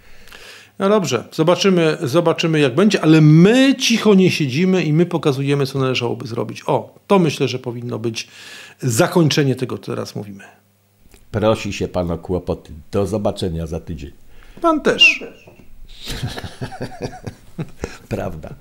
No 0.79 0.89
dobrze, 0.89 1.25
zobaczymy, 1.33 1.99
zobaczymy 2.03 2.61
jak 2.61 2.75
będzie, 2.75 3.03
ale 3.03 3.21
my 3.21 3.75
cicho 3.79 4.15
nie 4.15 4.31
siedzimy 4.31 4.85
i 4.85 4.93
my 4.93 5.07
pokazujemy, 5.07 5.67
co 5.67 5.79
należałoby 5.79 6.27
zrobić. 6.27 6.63
O, 6.67 6.95
to 7.07 7.19
myślę, 7.19 7.49
że 7.49 7.59
powinno 7.59 7.99
być 7.99 8.29
zakończenie 8.81 9.55
tego, 9.55 9.79
co 9.79 9.85
teraz 9.93 10.17
mówimy. 10.17 10.45
Prosi 11.31 11.73
się 11.73 11.89
pan 11.89 12.11
o 12.11 12.19
kłopoty. 12.19 12.73
Do 12.93 13.07
zobaczenia 13.07 13.67
za 13.67 13.81
tydzień. 13.81 14.13
Pan 14.61 14.81
też. 14.81 15.25
Prawda. 18.09 18.55